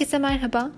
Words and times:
Herkese 0.00 0.18
merhaba. 0.18 0.70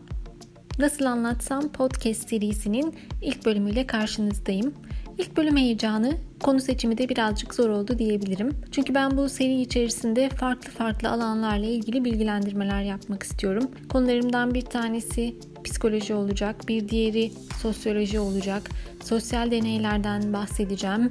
Nasıl 0.78 1.04
Anlatsam 1.04 1.72
podcast 1.72 2.28
serisinin 2.28 2.94
ilk 3.22 3.46
bölümüyle 3.46 3.86
karşınızdayım. 3.86 4.74
İlk 5.18 5.36
bölüm 5.36 5.56
heyecanı, 5.56 6.16
konu 6.40 6.60
seçimi 6.60 6.98
de 6.98 7.08
birazcık 7.08 7.54
zor 7.54 7.68
oldu 7.70 7.98
diyebilirim. 7.98 8.50
Çünkü 8.72 8.94
ben 8.94 9.16
bu 9.16 9.28
seri 9.28 9.60
içerisinde 9.60 10.28
farklı 10.28 10.70
farklı 10.70 11.10
alanlarla 11.10 11.66
ilgili 11.66 12.04
bilgilendirmeler 12.04 12.82
yapmak 12.82 13.22
istiyorum. 13.22 13.70
Konularımdan 13.88 14.54
bir 14.54 14.62
tanesi 14.62 15.36
psikoloji 15.64 16.14
olacak, 16.14 16.68
bir 16.68 16.88
diğeri 16.88 17.32
sosyoloji 17.62 18.20
olacak. 18.20 18.70
Sosyal 19.04 19.50
deneylerden 19.50 20.32
bahsedeceğim. 20.32 21.08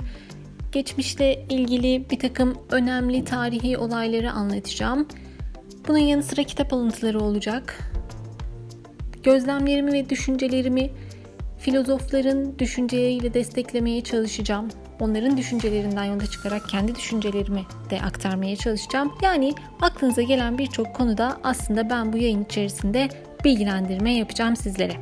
Geçmişle 0.71 1.46
ilgili 1.50 2.09
bir 2.09 2.20
takım 2.20 2.57
önemli 2.71 3.25
tarihi 3.25 3.78
olayları 3.78 4.32
anlatacağım. 4.32 5.07
Bunun 5.87 5.98
yanı 5.98 6.23
sıra 6.23 6.43
kitap 6.43 6.73
alıntıları 6.73 7.20
olacak. 7.20 7.90
Gözlemlerimi 9.24 9.93
ve 9.93 10.10
düşüncelerimi 10.10 10.89
filozofların 11.60 12.60
düşünceleriyle 12.60 13.34
desteklemeye 13.34 14.02
çalışacağım. 14.02 14.68
Onların 15.00 15.38
düşüncelerinden 15.38 16.04
yola 16.04 16.25
çıkarak 16.25 16.70
kendi 16.70 16.96
düşüncelerimi 16.96 17.62
de 17.89 18.02
aktarmaya 18.02 18.56
çalışacağım. 18.56 19.14
Yani 19.21 19.54
aklınıza 19.82 20.21
gelen 20.21 20.57
birçok 20.57 20.96
konuda 20.96 21.38
aslında 21.43 21.89
ben 21.89 22.14
bu 22.14 22.18
yayın 22.18 22.43
içerisinde 22.43 23.10
bilgilendirme 23.46 24.14
yapacağım 24.14 24.56
sizlere. 24.56 24.93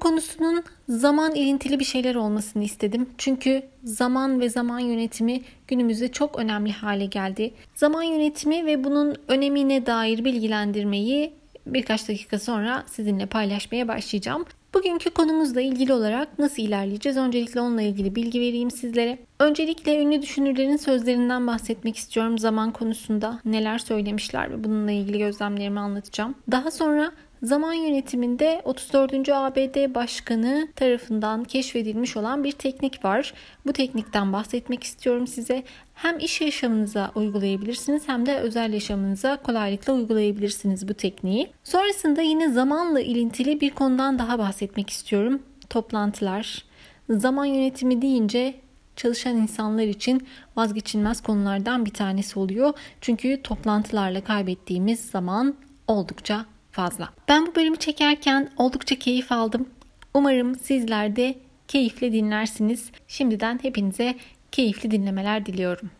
Konusunun 0.00 0.64
zaman 0.88 1.34
ilintili 1.34 1.80
bir 1.80 1.84
şeyler 1.84 2.14
olmasını 2.14 2.64
istedim. 2.64 3.08
Çünkü 3.18 3.62
zaman 3.84 4.40
ve 4.40 4.48
zaman 4.48 4.78
yönetimi 4.78 5.42
günümüzde 5.68 6.12
çok 6.12 6.38
önemli 6.38 6.72
hale 6.72 7.06
geldi. 7.06 7.54
Zaman 7.74 8.02
yönetimi 8.02 8.66
ve 8.66 8.84
bunun 8.84 9.16
önemine 9.28 9.86
dair 9.86 10.24
bilgilendirmeyi 10.24 11.32
birkaç 11.66 12.08
dakika 12.08 12.38
sonra 12.38 12.84
sizinle 12.86 13.26
paylaşmaya 13.26 13.88
başlayacağım. 13.88 14.44
Bugünkü 14.74 15.10
konumuzla 15.10 15.60
ilgili 15.60 15.92
olarak 15.92 16.38
nasıl 16.38 16.62
ilerleyeceğiz? 16.62 17.18
Öncelikle 17.18 17.60
onunla 17.60 17.82
ilgili 17.82 18.14
bilgi 18.14 18.40
vereyim 18.40 18.70
sizlere. 18.70 19.18
Öncelikle 19.38 20.02
ünlü 20.02 20.22
düşünürlerin 20.22 20.76
sözlerinden 20.76 21.46
bahsetmek 21.46 21.96
istiyorum 21.96 22.38
zaman 22.38 22.72
konusunda. 22.72 23.40
Neler 23.44 23.78
söylemişler 23.78 24.50
ve 24.50 24.64
bununla 24.64 24.90
ilgili 24.90 25.18
gözlemlerimi 25.18 25.80
anlatacağım. 25.80 26.34
Daha 26.50 26.70
sonra 26.70 27.12
Zaman 27.42 27.72
yönetiminde 27.72 28.62
34. 28.64 29.28
ABD 29.28 29.94
Başkanı 29.94 30.68
tarafından 30.76 31.44
keşfedilmiş 31.44 32.16
olan 32.16 32.44
bir 32.44 32.52
teknik 32.52 33.04
var. 33.04 33.34
Bu 33.66 33.72
teknikten 33.72 34.32
bahsetmek 34.32 34.84
istiyorum 34.84 35.26
size. 35.26 35.62
Hem 35.94 36.18
iş 36.18 36.40
yaşamınıza 36.40 37.12
uygulayabilirsiniz 37.14 38.08
hem 38.08 38.26
de 38.26 38.38
özel 38.38 38.72
yaşamınıza 38.72 39.36
kolaylıkla 39.36 39.92
uygulayabilirsiniz 39.92 40.88
bu 40.88 40.94
tekniği. 40.94 41.50
Sonrasında 41.64 42.22
yine 42.22 42.52
zamanla 42.52 43.00
ilintili 43.00 43.60
bir 43.60 43.70
konudan 43.70 44.18
daha 44.18 44.38
bahsetmek 44.38 44.90
istiyorum. 44.90 45.42
Toplantılar. 45.70 46.64
Zaman 47.10 47.44
yönetimi 47.44 48.02
deyince 48.02 48.54
çalışan 48.96 49.36
insanlar 49.36 49.82
için 49.84 50.26
vazgeçilmez 50.56 51.22
konulardan 51.22 51.86
bir 51.86 51.94
tanesi 51.94 52.38
oluyor. 52.38 52.72
Çünkü 53.00 53.42
toplantılarla 53.42 54.24
kaybettiğimiz 54.24 55.00
zaman 55.00 55.54
oldukça 55.88 56.46
fazla. 56.72 57.08
Ben 57.28 57.46
bu 57.46 57.54
bölümü 57.54 57.76
çekerken 57.76 58.50
oldukça 58.56 58.98
keyif 58.98 59.32
aldım. 59.32 59.68
Umarım 60.14 60.58
sizler 60.58 61.16
de 61.16 61.34
keyifle 61.68 62.12
dinlersiniz. 62.12 62.90
Şimdiden 63.08 63.58
hepinize 63.62 64.14
keyifli 64.52 64.90
dinlemeler 64.90 65.46
diliyorum. 65.46 65.90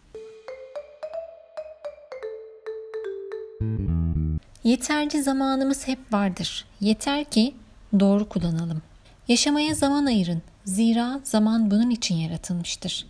Yeterci 4.64 5.22
zamanımız 5.22 5.88
hep 5.88 5.98
vardır. 6.12 6.64
Yeter 6.80 7.24
ki 7.24 7.54
doğru 8.00 8.28
kullanalım. 8.28 8.82
Yaşamaya 9.28 9.74
zaman 9.74 10.06
ayırın. 10.06 10.42
Zira 10.64 11.20
zaman 11.24 11.70
bunun 11.70 11.90
için 11.90 12.14
yaratılmıştır. 12.14 13.06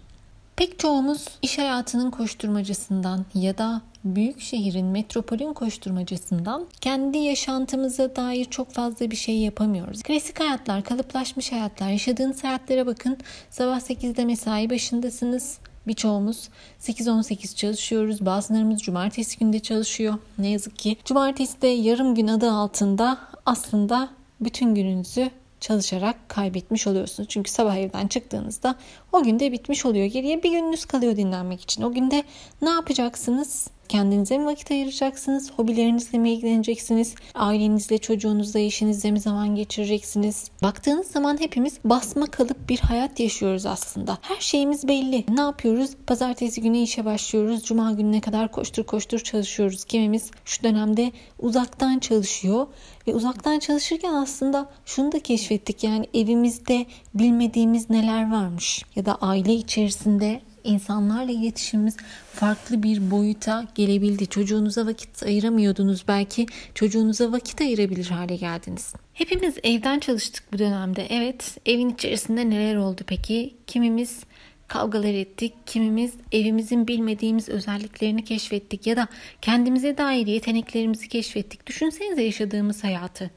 Pek 0.60 0.78
çoğumuz 0.78 1.24
iş 1.42 1.58
hayatının 1.58 2.10
koşturmacasından 2.10 3.24
ya 3.34 3.58
da 3.58 3.82
büyük 4.04 4.40
şehrin, 4.40 4.86
metropolün 4.86 5.52
koşturmacasından 5.52 6.66
kendi 6.80 7.18
yaşantımıza 7.18 8.16
dair 8.16 8.44
çok 8.44 8.72
fazla 8.72 9.10
bir 9.10 9.16
şey 9.16 9.38
yapamıyoruz. 9.38 10.02
Klasik 10.02 10.40
hayatlar, 10.40 10.84
kalıplaşmış 10.84 11.52
hayatlar, 11.52 11.90
yaşadığınız 11.90 12.44
hayatlara 12.44 12.86
bakın. 12.86 13.18
Sabah 13.50 13.80
8'de 13.80 14.24
mesai 14.24 14.70
başındasınız. 14.70 15.58
Birçoğumuz 15.86 16.48
8-18 16.80 17.56
çalışıyoruz. 17.56 18.26
Bazılarımız 18.26 18.82
cumartesi 18.82 19.38
günde 19.38 19.58
çalışıyor. 19.58 20.14
Ne 20.38 20.48
yazık 20.48 20.78
ki. 20.78 20.96
Cumartesi 21.04 21.62
de 21.62 21.66
yarım 21.66 22.14
gün 22.14 22.28
adı 22.28 22.52
altında 22.52 23.18
aslında 23.46 24.08
bütün 24.40 24.74
gününüzü 24.74 25.30
çalışarak 25.60 26.28
kaybetmiş 26.28 26.86
oluyorsunuz. 26.86 27.28
Çünkü 27.28 27.50
sabah 27.50 27.76
evden 27.76 28.08
çıktığınızda 28.08 28.76
o 29.12 29.22
günde 29.22 29.52
bitmiş 29.52 29.86
oluyor. 29.86 30.06
Geriye 30.06 30.42
bir 30.42 30.50
gününüz 30.50 30.84
kalıyor 30.84 31.16
dinlenmek 31.16 31.60
için. 31.60 31.82
O 31.82 31.92
günde 31.92 32.24
ne 32.62 32.70
yapacaksınız? 32.70 33.70
Kendinize 33.90 34.38
mi 34.38 34.46
vakit 34.46 34.70
ayıracaksınız? 34.70 35.52
Hobilerinizle 35.56 36.18
mi 36.18 36.30
ilgileneceksiniz? 36.30 37.14
Ailenizle, 37.34 37.98
çocuğunuzla, 37.98 38.60
eşinizle 38.60 39.10
mi 39.10 39.20
zaman 39.20 39.54
geçireceksiniz? 39.54 40.50
Baktığınız 40.62 41.06
zaman 41.06 41.40
hepimiz 41.40 41.78
basma 41.84 42.26
kalıp 42.26 42.68
bir 42.68 42.78
hayat 42.78 43.20
yaşıyoruz 43.20 43.66
aslında. 43.66 44.18
Her 44.22 44.40
şeyimiz 44.40 44.88
belli. 44.88 45.24
Ne 45.28 45.40
yapıyoruz? 45.40 45.90
Pazartesi 46.06 46.60
günü 46.60 46.78
işe 46.78 47.04
başlıyoruz. 47.04 47.64
Cuma 47.64 47.92
gününe 47.92 48.20
kadar 48.20 48.52
koştur 48.52 48.84
koştur 48.84 49.18
çalışıyoruz. 49.18 49.84
Kimimiz 49.84 50.30
şu 50.44 50.62
dönemde 50.62 51.12
uzaktan 51.38 51.98
çalışıyor 51.98 52.66
ve 53.06 53.14
uzaktan 53.14 53.58
çalışırken 53.58 54.14
aslında 54.14 54.70
şunu 54.84 55.12
da 55.12 55.20
keşfettik. 55.20 55.84
Yani 55.84 56.06
evimizde 56.14 56.86
bilmediğimiz 57.14 57.90
neler 57.90 58.32
varmış 58.32 58.84
ya 58.96 59.06
da 59.06 59.14
aile 59.14 59.54
içerisinde 59.54 60.40
insanlarla 60.64 61.32
iletişimimiz 61.32 61.96
farklı 62.32 62.82
bir 62.82 63.10
boyuta 63.10 63.66
gelebildi. 63.74 64.26
Çocuğunuza 64.26 64.86
vakit 64.86 65.22
ayıramıyordunuz. 65.22 66.04
Belki 66.08 66.46
çocuğunuza 66.74 67.32
vakit 67.32 67.60
ayırabilir 67.60 68.06
hale 68.06 68.36
geldiniz. 68.36 68.94
Hepimiz 69.12 69.54
evden 69.62 69.98
çalıştık 69.98 70.44
bu 70.52 70.58
dönemde. 70.58 71.06
Evet, 71.10 71.58
evin 71.66 71.90
içerisinde 71.90 72.50
neler 72.50 72.76
oldu 72.76 73.00
peki? 73.06 73.54
Kimimiz 73.66 74.20
kavgalar 74.68 75.14
ettik. 75.14 75.54
Kimimiz 75.66 76.14
evimizin 76.32 76.88
bilmediğimiz 76.88 77.48
özelliklerini 77.48 78.24
keşfettik 78.24 78.86
ya 78.86 78.96
da 78.96 79.08
kendimize 79.42 79.98
dair 79.98 80.26
yeteneklerimizi 80.26 81.08
keşfettik. 81.08 81.66
Düşünsenize 81.66 82.22
yaşadığımız 82.22 82.84
hayatı. 82.84 83.30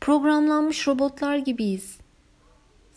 Programlanmış 0.00 0.88
robotlar 0.88 1.36
gibiyiz. 1.36 1.98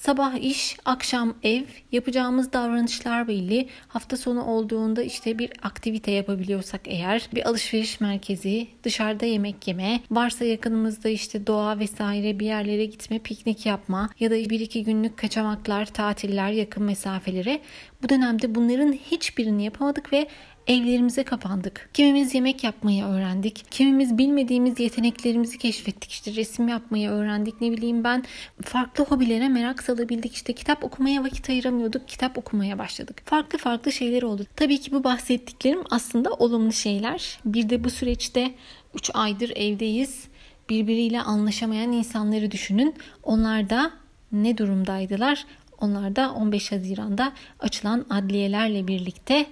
Sabah 0.02 0.36
iş, 0.36 0.78
akşam 0.86 1.34
ev, 1.44 1.64
yapacağımız 1.92 2.54
davranışlar 2.54 3.28
belli. 3.28 3.68
Hafta 3.88 4.18
sonu 4.18 4.46
olduğunda 4.46 5.04
işte 5.04 5.40
bir 5.40 5.52
aktivite 5.64 6.12
yapabiliyorsak 6.12 6.82
eğer, 6.86 7.30
bir 7.34 7.50
alışveriş 7.50 8.00
merkezi, 8.00 8.68
dışarıda 8.84 9.26
yemek 9.26 9.68
yeme, 9.68 10.00
varsa 10.12 10.46
yakınımızda 10.46 11.10
işte 11.10 11.48
doğa 11.48 11.80
vesaire 11.80 12.40
bir 12.40 12.46
yerlere 12.46 12.86
gitme, 12.86 13.20
piknik 13.20 13.66
yapma 13.66 14.10
ya 14.20 14.32
da 14.32 14.36
bir 14.36 14.60
iki 14.60 14.84
günlük 14.84 15.18
kaçamaklar, 15.18 15.86
tatiller, 15.86 16.52
yakın 16.52 16.84
mesafelere. 16.84 17.60
Bu 18.04 18.10
dönemde 18.10 18.56
bunların 18.56 18.94
hiçbirini 18.94 19.64
yapamadık 19.64 20.14
ve 20.14 20.28
evlerimize 20.68 21.24
kapandık. 21.24 21.90
Kimimiz 21.94 22.36
yemek 22.36 22.64
yapmayı 22.64 23.04
öğrendik. 23.04 23.66
Kimimiz 23.72 24.18
bilmediğimiz 24.18 24.80
yeteneklerimizi 24.80 25.58
keşfettik. 25.58 26.12
İşte 26.12 26.36
resim 26.36 26.68
yapmayı 26.68 27.10
öğrendik. 27.10 27.62
Ne 27.62 27.72
bileyim 27.72 28.04
ben 28.04 28.24
farklı 28.62 29.04
hobilere 29.04 29.50
merak 29.50 29.84
salabildik. 29.84 30.34
İşte 30.34 30.54
kitap 30.54 30.84
okumaya 30.84 31.24
vakit 31.24 31.50
ayıramıyorduk. 31.50 32.08
Kitap 32.08 32.38
okumaya 32.38 32.80
başladık. 32.80 33.22
Farklı 33.26 33.58
farklı 33.58 33.92
şeyler 33.92 34.22
oldu. 34.22 34.46
Tabii 34.56 34.78
ki 34.78 34.92
bu 34.92 35.04
bahsettiklerim 35.04 35.84
aslında 35.90 36.30
olumlu 36.30 36.74
şeyler. 36.74 37.40
Bir 37.46 37.70
de 37.70 37.84
bu 37.84 37.90
süreçte 37.90 38.52
3 38.96 39.12
aydır 39.14 39.50
evdeyiz. 39.56 40.24
Birbiriyle 40.70 41.22
anlaşamayan 41.22 41.92
insanları 41.92 42.52
düşünün. 42.52 42.96
Onlar 43.24 43.70
da 43.70 43.92
ne 44.32 44.58
durumdaydılar? 44.58 45.46
Onlar 45.82 46.16
da 46.16 46.32
15 46.32 46.72
Haziran'da 46.72 47.34
açılan 47.60 48.06
adliyelerle 48.10 48.88
birlikte 48.88 49.46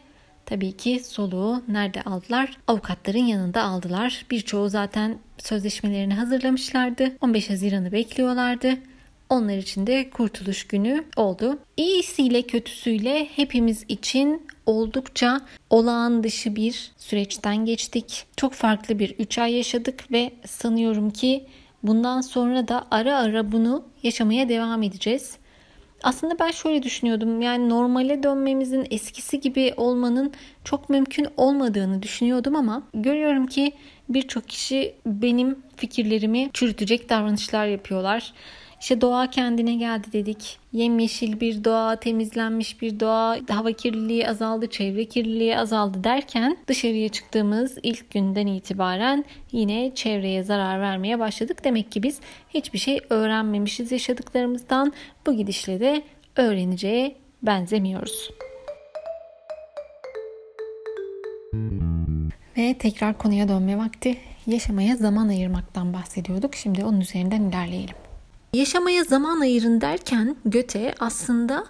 Tabii 0.49 0.71
ki 0.71 1.01
soluğu 1.03 1.63
nerede 1.67 2.01
aldılar? 2.01 2.57
Avukatların 2.67 3.25
yanında 3.25 3.63
aldılar. 3.63 4.25
Birçoğu 4.31 4.69
zaten 4.69 5.17
sözleşmelerini 5.37 6.13
hazırlamışlardı. 6.13 7.11
15 7.21 7.49
Haziran'ı 7.49 7.91
bekliyorlardı. 7.91 8.73
Onlar 9.29 9.57
için 9.57 9.87
de 9.87 10.09
kurtuluş 10.09 10.67
günü 10.67 11.03
oldu. 11.15 11.59
İyisiyle 11.77 12.41
kötüsüyle 12.41 13.27
hepimiz 13.35 13.85
için 13.87 14.47
oldukça 14.65 15.41
olağan 15.69 16.23
dışı 16.23 16.55
bir 16.55 16.91
süreçten 16.97 17.65
geçtik. 17.65 18.25
Çok 18.37 18.53
farklı 18.53 18.99
bir 18.99 19.09
3 19.19 19.37
ay 19.37 19.53
yaşadık 19.53 20.11
ve 20.11 20.31
sanıyorum 20.45 21.09
ki 21.09 21.45
bundan 21.83 22.21
sonra 22.21 22.67
da 22.67 22.87
ara 22.91 23.17
ara 23.17 23.51
bunu 23.51 23.83
yaşamaya 24.03 24.49
devam 24.49 24.83
edeceğiz. 24.83 25.37
Aslında 26.03 26.39
ben 26.39 26.51
şöyle 26.51 26.83
düşünüyordum. 26.83 27.41
Yani 27.41 27.69
normale 27.69 28.23
dönmemizin 28.23 28.87
eskisi 28.91 29.39
gibi 29.39 29.73
olmanın 29.77 30.33
çok 30.63 30.89
mümkün 30.89 31.27
olmadığını 31.37 32.03
düşünüyordum 32.03 32.55
ama 32.55 32.83
görüyorum 32.93 33.47
ki 33.47 33.71
birçok 34.09 34.47
kişi 34.47 34.95
benim 35.05 35.59
fikirlerimi 35.77 36.49
çürütecek 36.53 37.09
davranışlar 37.09 37.65
yapıyorlar. 37.65 38.33
İşte 38.81 39.01
doğa 39.01 39.29
kendine 39.29 39.75
geldi 39.75 40.07
dedik. 40.13 40.57
Yemyeşil 40.73 41.39
bir 41.39 41.63
doğa, 41.63 41.95
temizlenmiş 41.95 42.81
bir 42.81 42.99
doğa, 42.99 43.37
hava 43.49 43.71
kirliliği 43.71 44.29
azaldı, 44.29 44.69
çevre 44.69 45.05
kirliliği 45.05 45.57
azaldı 45.57 46.03
derken 46.03 46.57
dışarıya 46.67 47.09
çıktığımız 47.09 47.77
ilk 47.83 48.11
günden 48.11 48.47
itibaren 48.47 49.25
yine 49.51 49.95
çevreye 49.95 50.43
zarar 50.43 50.81
vermeye 50.81 51.19
başladık. 51.19 51.63
Demek 51.63 51.91
ki 51.91 52.03
biz 52.03 52.19
hiçbir 52.49 52.79
şey 52.79 52.99
öğrenmemişiz 53.09 53.91
yaşadıklarımızdan. 53.91 54.93
Bu 55.25 55.33
gidişle 55.33 55.79
de 55.79 56.03
öğreneceğe 56.35 57.15
benzemiyoruz. 57.43 58.29
Ve 62.57 62.73
tekrar 62.79 63.17
konuya 63.17 63.47
dönme 63.47 63.77
vakti. 63.77 64.17
Yaşamaya 64.47 64.95
zaman 64.95 65.27
ayırmaktan 65.27 65.93
bahsediyorduk. 65.93 66.55
Şimdi 66.55 66.85
onun 66.85 67.01
üzerinden 67.01 67.41
ilerleyelim. 67.41 67.95
Yaşamaya 68.53 69.03
zaman 69.03 69.39
ayırın 69.39 69.81
derken 69.81 70.35
Göte 70.45 70.95
aslında 70.99 71.65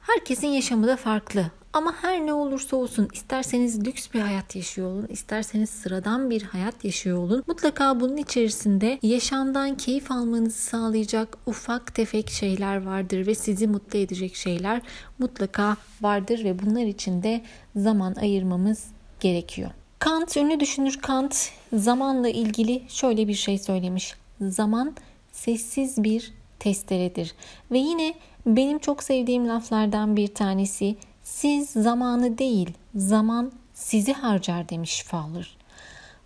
herkesin 0.00 0.48
yaşamı 0.48 0.86
da 0.86 0.96
farklı. 0.96 1.50
Ama 1.72 1.94
her 2.02 2.26
ne 2.26 2.32
olursa 2.32 2.76
olsun 2.76 3.08
isterseniz 3.12 3.86
lüks 3.86 4.08
bir 4.14 4.20
hayat 4.20 4.56
yaşıyor 4.56 4.88
olun, 4.88 5.06
isterseniz 5.08 5.70
sıradan 5.70 6.30
bir 6.30 6.42
hayat 6.42 6.84
yaşıyor 6.84 7.18
olun. 7.18 7.44
Mutlaka 7.46 8.00
bunun 8.00 8.16
içerisinde 8.16 8.98
yaşamdan 9.02 9.76
keyif 9.76 10.10
almanızı 10.10 10.58
sağlayacak 10.58 11.38
ufak 11.46 11.94
tefek 11.94 12.30
şeyler 12.30 12.86
vardır 12.86 13.26
ve 13.26 13.34
sizi 13.34 13.66
mutlu 13.66 13.98
edecek 13.98 14.34
şeyler 14.34 14.82
mutlaka 15.18 15.76
vardır 16.00 16.44
ve 16.44 16.58
bunlar 16.58 16.84
için 16.84 17.22
de 17.22 17.42
zaman 17.76 18.14
ayırmamız 18.14 18.86
gerekiyor. 19.20 19.70
Kant, 19.98 20.36
ünlü 20.36 20.60
düşünür 20.60 20.98
Kant 21.02 21.50
zamanla 21.72 22.28
ilgili 22.28 22.82
şöyle 22.88 23.28
bir 23.28 23.34
şey 23.34 23.58
söylemiş. 23.58 24.14
Zaman 24.40 24.94
sessiz 25.38 26.04
bir 26.04 26.32
testeredir. 26.58 27.34
Ve 27.70 27.78
yine 27.78 28.14
benim 28.46 28.78
çok 28.78 29.02
sevdiğim 29.02 29.48
laflardan 29.48 30.16
bir 30.16 30.34
tanesi 30.34 30.96
siz 31.22 31.70
zamanı 31.70 32.38
değil 32.38 32.70
zaman 32.94 33.52
sizi 33.74 34.12
harcar 34.12 34.68
demiş 34.68 35.04
Fowler. 35.04 35.56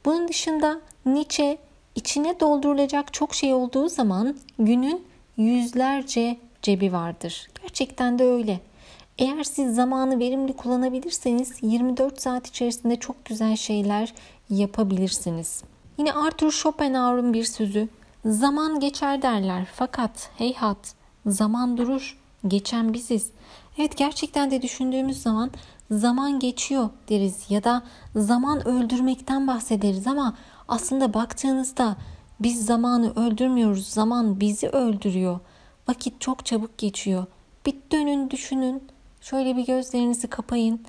Bunun 0.05 0.29
dışında 0.29 0.81
Nietzsche 1.07 1.59
içine 1.95 2.41
doldurulacak 2.41 3.13
çok 3.13 3.35
şey 3.35 3.55
olduğu 3.55 3.89
zaman 3.89 4.37
günün 4.59 5.05
yüzlerce 5.37 6.37
cebi 6.63 6.93
vardır. 6.93 7.49
Gerçekten 7.63 8.19
de 8.19 8.25
öyle. 8.25 8.61
Eğer 9.19 9.45
siz 9.45 9.75
zamanı 9.75 10.19
verimli 10.19 10.53
kullanabilirseniz 10.53 11.53
24 11.63 12.21
saat 12.21 12.47
içerisinde 12.47 12.97
çok 12.97 13.25
güzel 13.25 13.57
şeyler 13.57 14.15
yapabilirsiniz. 14.51 15.63
Yine 15.99 16.13
Arthur 16.13 16.51
Schopenhauer'un 16.53 17.35
bir 17.35 17.45
sözü 17.45 17.89
Zaman 18.25 18.81
geçer 18.81 19.23
derler 19.23 19.67
fakat 19.75 20.31
heyhat 20.39 20.95
zaman 21.27 21.77
durur 21.77 22.19
geçen 22.49 22.93
biziz. 22.93 23.31
Evet 23.79 23.97
gerçekten 23.97 24.51
de 24.51 24.63
düşündüğümüz 24.63 25.23
zaman 25.23 25.51
zaman 25.91 26.39
geçiyor 26.39 26.91
deriz 27.09 27.51
ya 27.51 27.65
da 27.65 27.83
zaman 28.17 28.69
öldürmekten 28.69 29.47
bahsederiz 29.47 30.07
ama 30.07 30.37
aslında 30.69 31.15
baktığınızda 31.15 31.97
biz 32.41 32.67
zamanı 32.67 33.13
öldürmüyoruz. 33.15 33.87
Zaman 33.87 34.41
bizi 34.41 34.69
öldürüyor. 34.69 35.41
Vakit 35.89 36.21
çok 36.21 36.47
çabuk 36.47 36.79
geçiyor. 36.79 37.27
Bir 37.67 37.75
dönün 37.93 38.31
düşünün. 38.31 38.83
Şöyle 39.21 39.57
bir 39.57 39.67
gözlerinizi 39.67 40.29
kapayın. 40.29 40.81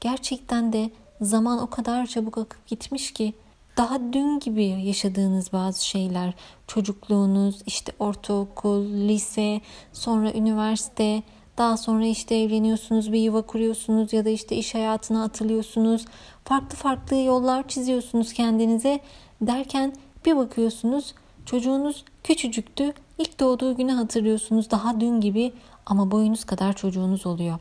Gerçekten 0.00 0.72
de 0.72 0.90
zaman 1.20 1.62
o 1.62 1.70
kadar 1.70 2.06
çabuk 2.06 2.38
akıp 2.38 2.66
gitmiş 2.66 3.12
ki 3.12 3.34
daha 3.76 4.12
dün 4.12 4.40
gibi 4.40 4.64
yaşadığınız 4.64 5.52
bazı 5.52 5.86
şeyler, 5.86 6.34
çocukluğunuz, 6.66 7.62
işte 7.66 7.92
ortaokul, 7.98 8.84
lise, 8.84 9.60
sonra 9.92 10.32
üniversite, 10.32 11.22
daha 11.58 11.76
sonra 11.76 12.06
işte 12.06 12.34
evleniyorsunuz, 12.34 13.12
bir 13.12 13.20
yuva 13.20 13.42
kuruyorsunuz 13.42 14.12
ya 14.12 14.24
da 14.24 14.28
işte 14.28 14.56
iş 14.56 14.74
hayatına 14.74 15.24
atılıyorsunuz. 15.24 16.04
Farklı 16.44 16.76
farklı 16.76 17.16
yollar 17.16 17.68
çiziyorsunuz 17.68 18.32
kendinize 18.32 19.00
derken 19.40 19.92
bir 20.26 20.36
bakıyorsunuz 20.36 21.14
çocuğunuz 21.46 22.04
küçücüktü. 22.24 22.92
İlk 23.18 23.40
doğduğu 23.40 23.76
günü 23.76 23.92
hatırlıyorsunuz 23.92 24.70
daha 24.70 25.00
dün 25.00 25.20
gibi 25.20 25.52
ama 25.86 26.10
boyunuz 26.10 26.44
kadar 26.44 26.72
çocuğunuz 26.72 27.26
oluyor. 27.26 27.58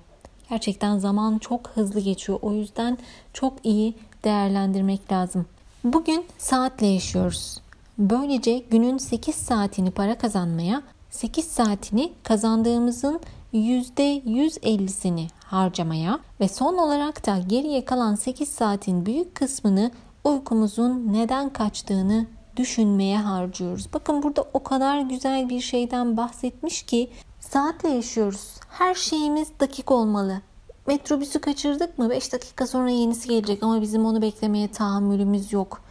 Gerçekten 0.50 0.98
zaman 0.98 1.38
çok 1.38 1.68
hızlı 1.68 2.00
geçiyor. 2.00 2.40
O 2.42 2.54
yüzden 2.54 2.98
çok 3.34 3.54
iyi 3.64 3.94
değerlendirmek 4.24 5.12
lazım. 5.12 5.46
Bugün 5.84 6.26
saatle 6.38 6.88
yaşıyoruz. 6.88 7.62
Böylece 7.98 8.58
günün 8.58 8.98
8 8.98 9.36
saatini 9.36 9.92
para 9.92 10.18
kazanmaya, 10.18 10.84
8 11.10 11.48
saatini 11.48 12.14
kazandığımızın 12.24 13.20
%150'sini 13.54 15.28
harcamaya 15.46 16.20
ve 16.40 16.48
son 16.48 16.78
olarak 16.78 17.28
da 17.28 17.38
geriye 17.48 17.86
kalan 17.86 18.16
8 18.16 18.50
saatin 18.50 19.06
büyük 19.06 19.36
kısmını 19.36 19.92
uykumuzun 20.24 21.14
neden 21.14 21.50
kaçtığını 21.50 22.26
düşünmeye 22.58 23.18
harcıyoruz. 23.18 23.94
Bakın 23.94 24.24
burada 24.24 24.46
o 24.54 24.64
kadar 24.64 25.00
güzel 25.00 25.50
bir 25.50 25.62
şeyden 25.62 26.18
bahsetmiş 26.18 26.84
ki 26.84 27.10
saatle 27.40 27.90
yaşıyoruz. 27.90 28.56
Her 28.70 28.96
şeyimiz 28.96 29.48
dakik 29.60 29.92
olmalı. 29.92 30.42
Metrobüsü 30.88 31.42
kaçırdık 31.42 31.98
mı 31.98 32.10
5 32.10 32.34
dakika 32.34 32.68
sonra 32.68 32.90
yenisi 32.90 33.28
gelecek 33.28 33.64
ama 33.64 33.82
bizim 33.82 34.06
onu 34.06 34.22
beklemeye 34.22 34.72
tahammülümüz 34.72 35.54
yok. 35.54 35.82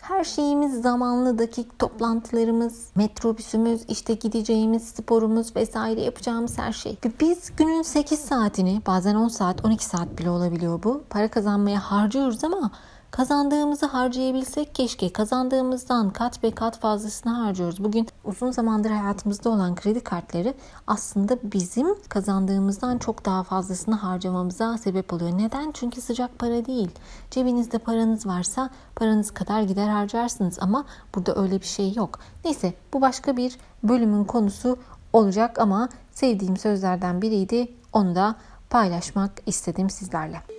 Her 0.00 0.24
şeyimiz 0.24 0.82
zamanlı 0.82 1.38
dakik 1.38 1.78
toplantılarımız, 1.78 2.90
metrobüsümüz, 2.94 3.80
işte 3.88 4.14
gideceğimiz 4.14 4.88
sporumuz 4.88 5.56
vesaire 5.56 6.00
yapacağımız 6.00 6.58
her 6.58 6.72
şey. 6.72 6.96
Biz 7.20 7.56
günün 7.56 7.82
8 7.82 8.20
saatini 8.20 8.82
bazen 8.86 9.14
10 9.14 9.28
saat 9.28 9.64
12 9.64 9.84
saat 9.84 10.18
bile 10.18 10.30
olabiliyor 10.30 10.82
bu. 10.82 11.02
Para 11.10 11.28
kazanmaya 11.28 11.80
harcıyoruz 11.80 12.44
ama 12.44 12.70
Kazandığımızı 13.10 13.86
harcayabilsek 13.86 14.74
keşke. 14.74 15.12
Kazandığımızdan 15.12 16.10
kat 16.10 16.42
be 16.42 16.50
kat 16.50 16.80
fazlasını 16.80 17.32
harcıyoruz. 17.32 17.84
Bugün 17.84 18.06
uzun 18.24 18.50
zamandır 18.50 18.90
hayatımızda 18.90 19.50
olan 19.50 19.74
kredi 19.74 20.00
kartları 20.00 20.54
aslında 20.86 21.38
bizim 21.52 22.02
kazandığımızdan 22.08 22.98
çok 22.98 23.24
daha 23.24 23.42
fazlasını 23.42 23.94
harcamamıza 23.94 24.78
sebep 24.78 25.12
oluyor. 25.12 25.38
Neden? 25.38 25.70
Çünkü 25.72 26.00
sıcak 26.00 26.38
para 26.38 26.66
değil. 26.66 26.90
Cebinizde 27.30 27.78
paranız 27.78 28.26
varsa 28.26 28.70
paranız 28.96 29.30
kadar 29.30 29.62
gider 29.62 29.88
harcarsınız 29.88 30.58
ama 30.60 30.84
burada 31.14 31.36
öyle 31.36 31.60
bir 31.60 31.66
şey 31.66 31.94
yok. 31.94 32.18
Neyse 32.44 32.74
bu 32.92 33.00
başka 33.00 33.36
bir 33.36 33.56
bölümün 33.82 34.24
konusu 34.24 34.78
olacak 35.12 35.58
ama 35.58 35.88
sevdiğim 36.12 36.56
sözlerden 36.56 37.22
biriydi. 37.22 37.68
Onu 37.92 38.14
da 38.14 38.34
paylaşmak 38.70 39.32
istedim 39.46 39.90
sizlerle. 39.90 40.57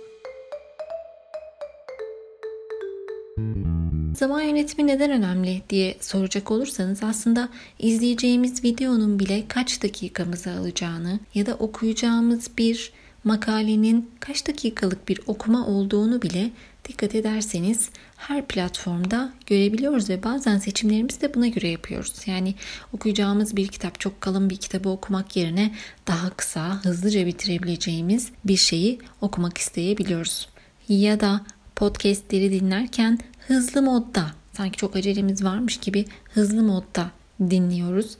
Zaman 4.16 4.40
yönetimi 4.40 4.86
neden 4.86 5.10
önemli 5.10 5.62
diye 5.70 5.96
soracak 6.00 6.50
olursanız 6.50 7.02
aslında 7.02 7.48
izleyeceğimiz 7.78 8.64
videonun 8.64 9.18
bile 9.18 9.48
kaç 9.48 9.82
dakikamızı 9.82 10.50
alacağını 10.50 11.20
ya 11.34 11.46
da 11.46 11.54
okuyacağımız 11.54 12.50
bir 12.58 12.92
makalenin 13.24 14.10
kaç 14.20 14.48
dakikalık 14.48 15.08
bir 15.08 15.20
okuma 15.26 15.66
olduğunu 15.66 16.22
bile 16.22 16.50
dikkat 16.88 17.14
ederseniz 17.14 17.90
her 18.16 18.46
platformda 18.46 19.32
görebiliyoruz 19.46 20.10
ve 20.10 20.22
bazen 20.22 20.58
seçimlerimizi 20.58 21.20
de 21.20 21.34
buna 21.34 21.46
göre 21.46 21.68
yapıyoruz. 21.68 22.12
Yani 22.26 22.54
okuyacağımız 22.92 23.56
bir 23.56 23.68
kitap 23.68 24.00
çok 24.00 24.20
kalın 24.20 24.50
bir 24.50 24.56
kitabı 24.56 24.88
okumak 24.88 25.36
yerine 25.36 25.74
daha 26.06 26.30
kısa, 26.30 26.84
hızlıca 26.84 27.26
bitirebileceğimiz 27.26 28.28
bir 28.44 28.56
şeyi 28.56 28.98
okumak 29.20 29.58
isteyebiliyoruz. 29.58 30.48
Ya 30.88 31.20
da 31.20 31.40
podcastleri 31.76 32.52
dinlerken 32.52 33.18
hızlı 33.50 33.82
modda 33.82 34.26
sanki 34.52 34.76
çok 34.76 34.96
acelemiz 34.96 35.44
varmış 35.44 35.76
gibi 35.76 36.04
hızlı 36.34 36.62
modda 36.62 37.10
dinliyoruz. 37.40 38.16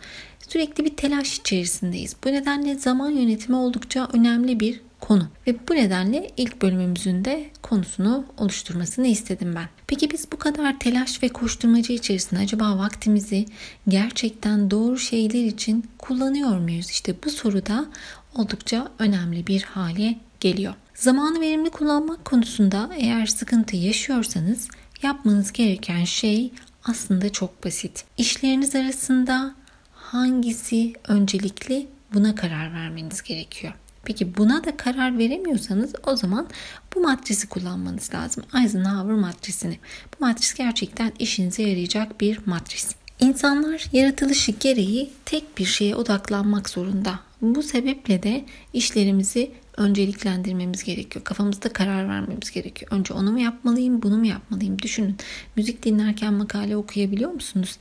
Sürekli 0.49 0.85
bir 0.85 0.97
telaş 0.97 1.39
içerisindeyiz. 1.39 2.17
Bu 2.25 2.29
nedenle 2.29 2.75
zaman 2.75 3.11
yönetimi 3.11 3.57
oldukça 3.57 4.09
önemli 4.13 4.61
bir 4.61 4.81
konu. 5.01 5.29
Ve 5.47 5.69
bu 5.69 5.75
nedenle 5.75 6.31
ilk 6.37 6.63
bölümümüzün 6.63 7.25
de 7.25 7.51
konusunu 7.63 8.25
oluşturmasını 8.39 9.07
istedim 9.07 9.53
ben. 9.57 9.69
Peki 9.87 10.11
biz 10.11 10.33
bu 10.33 10.37
kadar 10.37 10.79
telaş 10.79 11.23
ve 11.23 11.29
koşturmacı 11.29 11.93
içerisinde 11.93 12.41
acaba 12.41 12.79
vaktimizi 12.79 13.47
gerçekten 13.89 14.71
doğru 14.71 14.99
şeyler 14.99 15.45
için 15.45 15.85
kullanıyor 15.99 16.59
muyuz? 16.59 16.91
İşte 16.91 17.15
bu 17.25 17.31
soru 17.31 17.67
da 17.67 17.87
oldukça 18.35 18.89
önemli 18.99 19.47
bir 19.47 19.63
hale 19.63 20.19
geliyor. 20.41 20.75
Zamanı 20.95 21.41
verimli 21.41 21.71
kullanmak 21.71 22.25
konusunda 22.25 22.91
eğer 22.99 23.27
sıkıntı 23.27 23.77
yaşıyorsanız 23.77 24.69
yapmanız 25.03 25.53
gereken 25.53 26.05
şey 26.05 26.53
aslında 26.85 27.33
çok 27.33 27.65
basit. 27.65 28.05
İşleriniz 28.19 28.75
arasında 28.75 29.55
hangisi 29.93 30.93
öncelikli 31.09 31.87
buna 32.15 32.35
karar 32.35 32.75
vermeniz 32.75 33.23
gerekiyor. 33.23 33.73
Peki 34.05 34.37
buna 34.37 34.65
da 34.65 34.77
karar 34.77 35.19
veremiyorsanız 35.19 35.93
o 36.07 36.17
zaman 36.17 36.47
bu 36.95 37.01
matrisi 37.01 37.49
kullanmanız 37.49 38.15
lazım. 38.15 38.45
Eisenhower 38.63 39.15
matrisini. 39.15 39.79
Bu 40.13 40.25
matris 40.25 40.55
gerçekten 40.55 41.13
işinize 41.19 41.63
yarayacak 41.63 42.21
bir 42.21 42.41
matris. 42.47 42.95
İnsanlar 43.21 43.87
yaratılışı 43.93 44.53
gereği 44.53 45.11
tek 45.25 45.59
bir 45.59 45.65
şeye 45.65 45.97
odaklanmak 45.97 46.69
zorunda. 46.69 47.21
Bu 47.43 47.63
sebeple 47.63 48.23
de 48.23 48.45
işlerimizi 48.73 49.51
önceliklendirmemiz 49.81 50.85
gerekiyor. 50.85 51.25
Kafamızda 51.25 51.73
karar 51.73 52.09
vermemiz 52.09 52.51
gerekiyor. 52.51 52.93
Önce 52.93 53.15
onu 53.15 53.33
mu 53.33 53.41
yapmalıyım, 53.41 54.03
bunu 54.03 54.19
mu 54.19 54.27
yapmalıyım? 54.27 54.79
Düşünün. 54.79 55.17
Müzik 55.57 55.85
dinlerken 55.85 56.35
makale 56.35 56.77
okuyabiliyor 56.77 57.31
musunuz? 57.31 57.79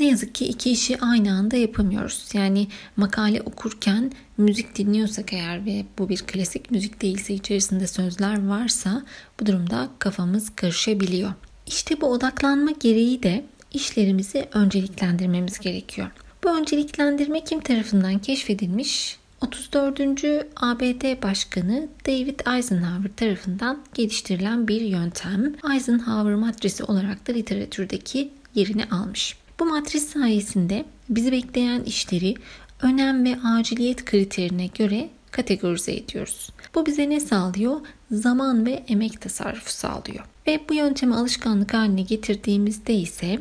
Ne 0.00 0.06
yazık 0.06 0.34
ki 0.34 0.46
iki 0.46 0.70
işi 0.70 1.00
aynı 1.00 1.32
anda 1.32 1.56
yapamıyoruz. 1.56 2.28
Yani 2.32 2.68
makale 2.96 3.42
okurken 3.42 4.12
müzik 4.38 4.76
dinliyorsak 4.76 5.32
eğer 5.32 5.66
ve 5.66 5.84
bu 5.98 6.08
bir 6.08 6.18
klasik 6.18 6.70
müzik 6.70 7.02
değilse 7.02 7.34
içerisinde 7.34 7.86
sözler 7.86 8.46
varsa 8.46 9.02
bu 9.40 9.46
durumda 9.46 9.88
kafamız 9.98 10.56
karışabiliyor. 10.56 11.32
İşte 11.66 12.00
bu 12.00 12.06
odaklanma 12.06 12.70
gereği 12.70 13.22
de 13.22 13.44
işlerimizi 13.72 14.48
önceliklendirmemiz 14.52 15.58
gerekiyor. 15.58 16.10
Bu 16.44 16.58
önceliklendirme 16.58 17.44
kim 17.44 17.60
tarafından 17.60 18.18
keşfedilmiş? 18.18 19.18
34. 19.40 20.24
ABD 20.56 21.22
Başkanı 21.22 21.88
David 22.06 22.40
Eisenhower 22.56 23.10
tarafından 23.16 23.78
geliştirilen 23.94 24.68
bir 24.68 24.80
yöntem. 24.80 25.54
Eisenhower 25.74 26.34
matrisi 26.34 26.84
olarak 26.84 27.28
da 27.28 27.32
literatürdeki 27.32 28.30
yerini 28.54 28.84
almış. 28.84 29.36
Bu 29.60 29.64
matris 29.64 30.08
sayesinde 30.08 30.84
bizi 31.08 31.32
bekleyen 31.32 31.82
işleri 31.82 32.34
önem 32.82 33.24
ve 33.24 33.36
aciliyet 33.44 34.04
kriterine 34.04 34.66
göre 34.66 35.08
kategorize 35.30 35.92
ediyoruz. 35.92 36.50
Bu 36.74 36.86
bize 36.86 37.10
ne 37.10 37.20
sağlıyor? 37.20 37.80
Zaman 38.10 38.66
ve 38.66 38.84
emek 38.88 39.20
tasarrufu 39.20 39.70
sağlıyor. 39.70 40.24
Ve 40.46 40.60
bu 40.68 40.74
yöntemi 40.74 41.14
alışkanlık 41.14 41.74
haline 41.74 42.02
getirdiğimizde 42.02 42.94
ise 42.94 43.38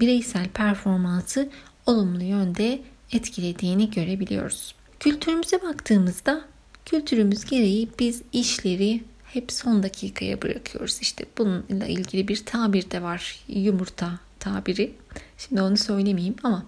bireysel 0.00 0.48
performansı 0.48 1.48
olumlu 1.86 2.22
yönde 2.22 2.80
etkilediğini 3.12 3.90
görebiliyoruz. 3.90 4.75
Kültürümüze 5.00 5.62
baktığımızda 5.62 6.44
kültürümüz 6.84 7.44
gereği 7.44 7.88
biz 7.98 8.22
işleri 8.32 9.02
hep 9.24 9.52
son 9.52 9.82
dakikaya 9.82 10.42
bırakıyoruz. 10.42 10.98
İşte 11.00 11.24
bununla 11.38 11.86
ilgili 11.86 12.28
bir 12.28 12.44
tabir 12.44 12.90
de 12.90 13.02
var. 13.02 13.40
Yumurta 13.48 14.18
tabiri. 14.40 14.92
Şimdi 15.38 15.62
onu 15.62 15.76
söylemeyeyim 15.76 16.34
ama 16.42 16.66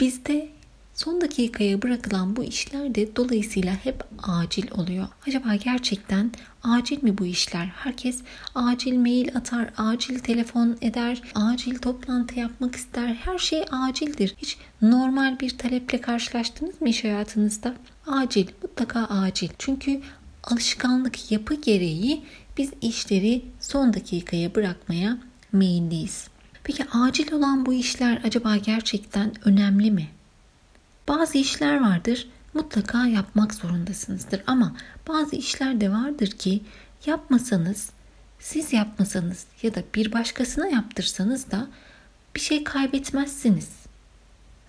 bizde 0.00 0.48
son 1.04 1.20
dakikaya 1.20 1.82
bırakılan 1.82 2.36
bu 2.36 2.44
işler 2.44 2.94
de 2.94 3.16
dolayısıyla 3.16 3.72
hep 3.72 4.04
acil 4.22 4.70
oluyor. 4.70 5.08
Acaba 5.26 5.54
gerçekten 5.54 6.30
acil 6.62 7.02
mi 7.02 7.18
bu 7.18 7.26
işler? 7.26 7.66
Herkes 7.66 8.20
acil 8.54 8.98
mail 8.98 9.36
atar, 9.36 9.70
acil 9.76 10.18
telefon 10.18 10.76
eder, 10.80 11.22
acil 11.34 11.78
toplantı 11.78 12.38
yapmak 12.38 12.76
ister. 12.76 13.06
Her 13.14 13.38
şey 13.38 13.64
acildir. 13.70 14.34
Hiç 14.38 14.56
normal 14.82 15.40
bir 15.40 15.58
taleple 15.58 16.00
karşılaştınız 16.00 16.80
mı 16.80 16.88
iş 16.88 17.04
hayatınızda? 17.04 17.74
Acil, 18.06 18.46
mutlaka 18.62 19.04
acil. 19.04 19.48
Çünkü 19.58 20.00
alışkanlık 20.44 21.32
yapı 21.32 21.54
gereği 21.54 22.24
biz 22.58 22.70
işleri 22.82 23.44
son 23.60 23.94
dakikaya 23.94 24.54
bırakmaya 24.54 25.18
meyilliyiz. 25.52 26.28
Peki 26.64 26.84
acil 26.92 27.32
olan 27.32 27.66
bu 27.66 27.72
işler 27.72 28.20
acaba 28.24 28.56
gerçekten 28.56 29.32
önemli 29.44 29.90
mi? 29.90 30.08
Bazı 31.10 31.38
işler 31.38 31.80
vardır 31.80 32.28
mutlaka 32.54 33.06
yapmak 33.06 33.54
zorundasınızdır 33.54 34.42
ama 34.46 34.76
bazı 35.08 35.36
işler 35.36 35.80
de 35.80 35.90
vardır 35.90 36.26
ki 36.26 36.60
yapmasanız, 37.06 37.90
siz 38.38 38.72
yapmasanız 38.72 39.46
ya 39.62 39.74
da 39.74 39.82
bir 39.94 40.12
başkasına 40.12 40.66
yaptırsanız 40.66 41.50
da 41.50 41.66
bir 42.34 42.40
şey 42.40 42.64
kaybetmezsiniz. 42.64 43.68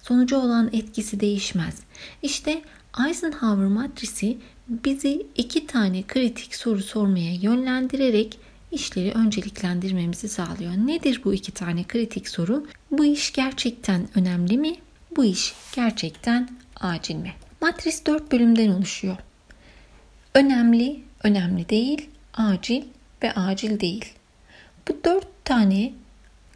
Sonucu 0.03 0.38
olan 0.38 0.69
etkisi 0.74 1.19
değişmez. 1.19 1.79
İşte 2.21 2.62
Eisenhower 3.07 3.67
matrisi 3.67 4.38
bizi 4.67 5.27
iki 5.36 5.67
tane 5.67 6.03
kritik 6.03 6.55
soru 6.55 6.83
sormaya 6.83 7.33
yönlendirerek 7.33 8.39
işleri 8.71 9.12
önceliklendirmemizi 9.12 10.29
sağlıyor. 10.29 10.71
Nedir 10.71 11.21
bu 11.25 11.33
iki 11.33 11.51
tane 11.51 11.83
kritik 11.83 12.29
soru? 12.29 12.67
Bu 12.91 13.05
iş 13.05 13.33
gerçekten 13.33 14.07
önemli 14.15 14.57
mi? 14.57 14.75
Bu 15.15 15.25
iş 15.25 15.53
gerçekten 15.75 16.50
acil 16.80 17.15
mi? 17.15 17.34
Matris 17.62 18.06
4 18.06 18.32
bölümden 18.32 18.70
oluşuyor. 18.70 19.18
Önemli, 20.34 21.00
önemli 21.24 21.70
değil, 21.70 22.10
acil 22.34 22.84
ve 23.24 23.32
acil 23.32 23.80
değil. 23.80 24.06
Bu 24.88 24.98
dört 25.06 25.46
tane 25.46 25.94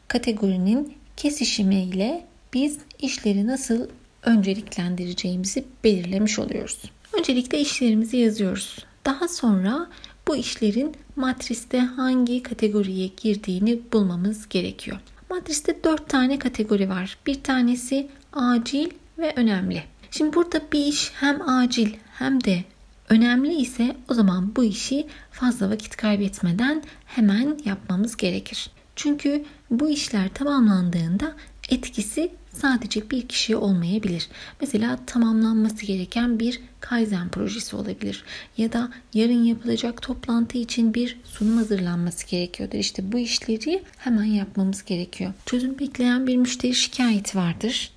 kategorinin 0.08 0.94
kesişimiyle 1.18 2.26
biz 2.54 2.78
işleri 3.00 3.48
nasıl 3.48 3.88
önceliklendireceğimizi 4.24 5.66
belirlemiş 5.84 6.40
oluyoruz. 6.40 6.82
Öncelikle 7.20 7.60
işlerimizi 7.60 8.18
yazıyoruz. 8.18 8.86
Daha 9.06 9.28
sonra 9.28 9.90
bu 10.28 10.36
işlerin 10.36 10.96
matriste 11.16 11.80
hangi 11.80 12.44
kategoriye 12.44 13.10
girdiğini 13.22 13.80
bulmamız 13.94 14.50
gerekiyor. 14.50 14.98
Matriste 15.30 15.84
4 15.84 16.10
tane 16.10 16.40
kategori 16.40 16.90
var. 16.90 17.18
Bir 17.28 17.44
tanesi 17.44 18.08
acil 18.36 18.90
ve 19.18 19.34
önemli. 19.36 19.84
Şimdi 20.12 20.36
burada 20.36 20.62
bir 20.74 20.86
iş 20.86 21.12
hem 21.16 21.50
acil 21.50 21.94
hem 22.14 22.44
de 22.44 22.64
önemli 23.10 23.56
ise 23.56 23.96
o 24.10 24.14
zaman 24.14 24.56
bu 24.56 24.64
işi 24.64 25.08
fazla 25.32 25.70
vakit 25.70 25.96
kaybetmeden 25.96 26.84
hemen 27.06 27.58
yapmamız 27.66 28.18
gerekir. 28.18 28.70
Çünkü 28.96 29.46
bu 29.72 29.90
işler 29.90 30.30
tamamlandığında 30.34 31.36
etkisi 31.70 32.32
sadece 32.52 33.10
bir 33.12 33.28
kişiye 33.28 33.58
olmayabilir. 33.58 34.30
Mesela 34.62 35.00
tamamlanması 35.06 35.86
gereken 35.86 36.40
bir 36.40 36.62
Kaizen 36.80 37.30
projesi 37.30 37.76
olabilir. 37.76 38.24
Ya 38.58 38.74
da 38.74 38.92
yarın 39.14 39.44
yapılacak 39.44 40.02
toplantı 40.02 40.58
için 40.58 40.94
bir 40.94 41.18
sunum 41.24 41.58
hazırlanması 41.58 42.28
gerekiyordur. 42.28 42.78
İşte 42.78 43.12
bu 43.12 43.20
işleri 43.20 43.84
hemen 43.98 44.24
yapmamız 44.24 44.86
gerekiyor. 44.86 45.34
Çözüm 45.46 45.80
bekleyen 45.80 46.28
bir 46.28 46.38
müşteri 46.38 46.76
şikayeti 46.76 47.38
vardır. 47.38 47.95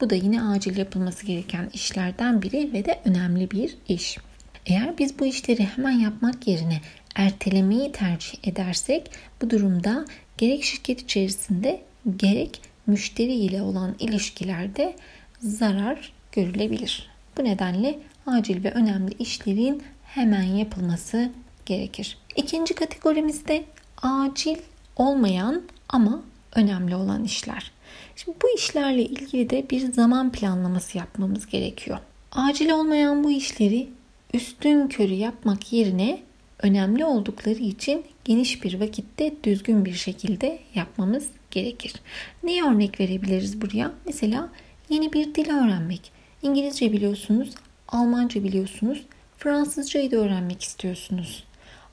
Bu 0.00 0.10
da 0.10 0.14
yine 0.14 0.42
acil 0.42 0.76
yapılması 0.76 1.26
gereken 1.26 1.70
işlerden 1.74 2.42
biri 2.42 2.72
ve 2.72 2.84
de 2.84 3.00
önemli 3.04 3.50
bir 3.50 3.76
iş. 3.88 4.18
Eğer 4.66 4.98
biz 4.98 5.18
bu 5.18 5.26
işleri 5.26 5.64
hemen 5.64 5.98
yapmak 5.98 6.48
yerine 6.48 6.80
ertelemeyi 7.14 7.92
tercih 7.92 8.38
edersek 8.44 9.10
bu 9.42 9.50
durumda 9.50 10.04
gerek 10.38 10.64
şirket 10.64 11.00
içerisinde 11.00 11.82
gerek 12.16 12.60
müşteri 12.86 13.32
ile 13.32 13.62
olan 13.62 13.94
ilişkilerde 13.98 14.96
zarar 15.38 16.12
görülebilir. 16.32 17.10
Bu 17.38 17.44
nedenle 17.44 17.98
acil 18.26 18.64
ve 18.64 18.70
önemli 18.70 19.12
işlerin 19.18 19.82
hemen 20.04 20.42
yapılması 20.42 21.30
gerekir. 21.66 22.18
İkinci 22.36 22.74
kategorimizde 22.74 23.64
acil 24.02 24.56
olmayan 24.96 25.62
ama 25.88 26.22
önemli 26.54 26.94
olan 26.94 27.24
işler. 27.24 27.70
Şimdi 28.24 28.38
bu 28.42 28.46
işlerle 28.56 29.02
ilgili 29.02 29.50
de 29.50 29.70
bir 29.70 29.92
zaman 29.92 30.32
planlaması 30.32 30.98
yapmamız 30.98 31.46
gerekiyor. 31.46 31.98
Acil 32.32 32.70
olmayan 32.70 33.24
bu 33.24 33.30
işleri 33.30 33.88
üstün 34.34 34.88
körü 34.88 35.12
yapmak 35.12 35.72
yerine 35.72 36.20
önemli 36.62 37.04
oldukları 37.04 37.58
için 37.58 38.04
geniş 38.24 38.64
bir 38.64 38.80
vakitte 38.80 39.32
düzgün 39.44 39.84
bir 39.84 39.92
şekilde 39.92 40.58
yapmamız 40.74 41.28
gerekir. 41.50 41.94
Neye 42.42 42.64
örnek 42.64 43.00
verebiliriz 43.00 43.62
buraya? 43.62 43.92
Mesela 44.06 44.48
yeni 44.88 45.12
bir 45.12 45.34
dil 45.34 45.50
öğrenmek. 45.50 46.12
İngilizce 46.42 46.92
biliyorsunuz, 46.92 47.50
Almanca 47.88 48.44
biliyorsunuz, 48.44 49.02
Fransızcayı 49.38 50.10
da 50.10 50.16
öğrenmek 50.16 50.62
istiyorsunuz. 50.62 51.44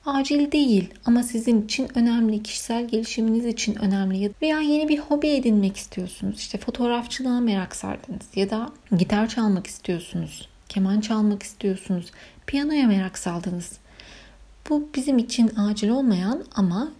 Acil 0.08 0.52
değil 0.52 0.88
ama 1.04 1.22
sizin 1.22 1.62
için 1.62 1.98
önemli, 1.98 2.42
kişisel 2.42 2.88
gelişiminiz 2.88 3.46
için 3.46 3.74
önemli 3.74 4.30
veya 4.42 4.60
yeni 4.60 4.88
bir 4.88 4.98
hobi 4.98 5.28
edinmek 5.28 5.76
istiyorsunuz. 5.76 6.38
İşte 6.38 6.58
fotoğrafçılığa 6.58 7.40
merak 7.40 7.76
sardınız 7.76 8.26
ya 8.34 8.50
da 8.50 8.70
gitar 8.96 9.28
çalmak 9.28 9.66
istiyorsunuz, 9.66 10.48
keman 10.68 11.00
çalmak 11.00 11.42
istiyorsunuz, 11.42 12.06
piyanoya 12.46 12.86
merak 12.86 13.18
saldınız. 13.18 13.78
Bu 14.70 14.88
bizim 14.94 15.18
için 15.18 15.52
acil 15.56 15.88
olmayan 15.88 16.44
ama 16.54 16.92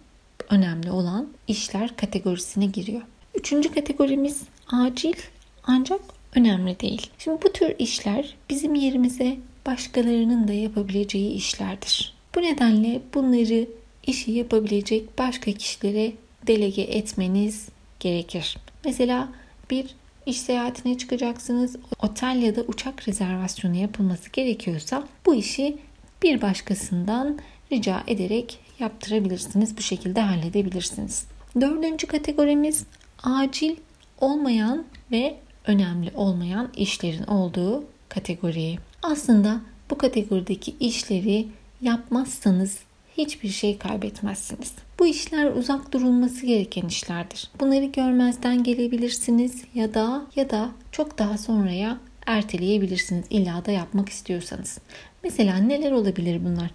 önemli 0.49 0.91
olan 0.91 1.27
işler 1.47 1.95
kategorisine 1.95 2.65
giriyor. 2.65 3.01
Üçüncü 3.35 3.71
kategorimiz 3.71 4.43
acil 4.71 5.15
ancak 5.63 6.01
önemli 6.35 6.79
değil. 6.79 7.09
Şimdi 7.17 7.41
bu 7.43 7.53
tür 7.53 7.75
işler 7.79 8.35
bizim 8.49 8.75
yerimize 8.75 9.37
başkalarının 9.65 10.47
da 10.47 10.53
yapabileceği 10.53 11.31
işlerdir. 11.31 12.18
Bu 12.35 12.41
nedenle 12.41 13.01
bunları 13.13 13.67
işi 14.07 14.31
yapabilecek 14.31 15.19
başka 15.19 15.51
kişilere 15.51 16.13
delege 16.47 16.81
etmeniz 16.81 17.69
gerekir. 17.99 18.57
Mesela 18.85 19.29
bir 19.71 19.95
iş 20.25 20.41
seyahatine 20.41 20.97
çıkacaksınız. 20.97 21.75
Otel 22.03 22.41
ya 22.41 22.55
da 22.55 22.61
uçak 22.61 23.07
rezervasyonu 23.07 23.75
yapılması 23.75 24.29
gerekiyorsa 24.29 25.07
bu 25.25 25.35
işi 25.35 25.77
bir 26.23 26.41
başkasından 26.41 27.39
rica 27.71 28.03
ederek 28.07 28.59
yaptırabilirsiniz. 28.79 29.77
Bu 29.77 29.81
şekilde 29.81 30.21
halledebilirsiniz. 30.21 31.25
Dördüncü 31.61 32.07
kategorimiz 32.07 32.85
acil 33.23 33.75
olmayan 34.21 34.85
ve 35.11 35.35
önemli 35.67 36.11
olmayan 36.15 36.69
işlerin 36.77 37.23
olduğu 37.23 37.83
kategori. 38.09 38.77
Aslında 39.03 39.61
bu 39.89 39.97
kategorideki 39.97 40.75
işleri 40.79 41.47
yapmazsanız 41.81 42.79
hiçbir 43.17 43.49
şey 43.49 43.77
kaybetmezsiniz. 43.77 44.73
Bu 44.99 45.07
işler 45.07 45.51
uzak 45.51 45.93
durulması 45.93 46.45
gereken 46.45 46.87
işlerdir. 46.87 47.49
Bunları 47.59 47.85
görmezden 47.85 48.63
gelebilirsiniz 48.63 49.63
ya 49.73 49.93
da 49.93 50.25
ya 50.35 50.49
da 50.49 50.71
çok 50.91 51.19
daha 51.19 51.37
sonraya 51.37 51.97
erteleyebilirsiniz 52.25 53.25
illa 53.29 53.65
da 53.65 53.71
yapmak 53.71 54.09
istiyorsanız. 54.09 54.77
Mesela 55.23 55.57
neler 55.57 55.91
olabilir 55.91 56.45
bunlar? 56.45 56.71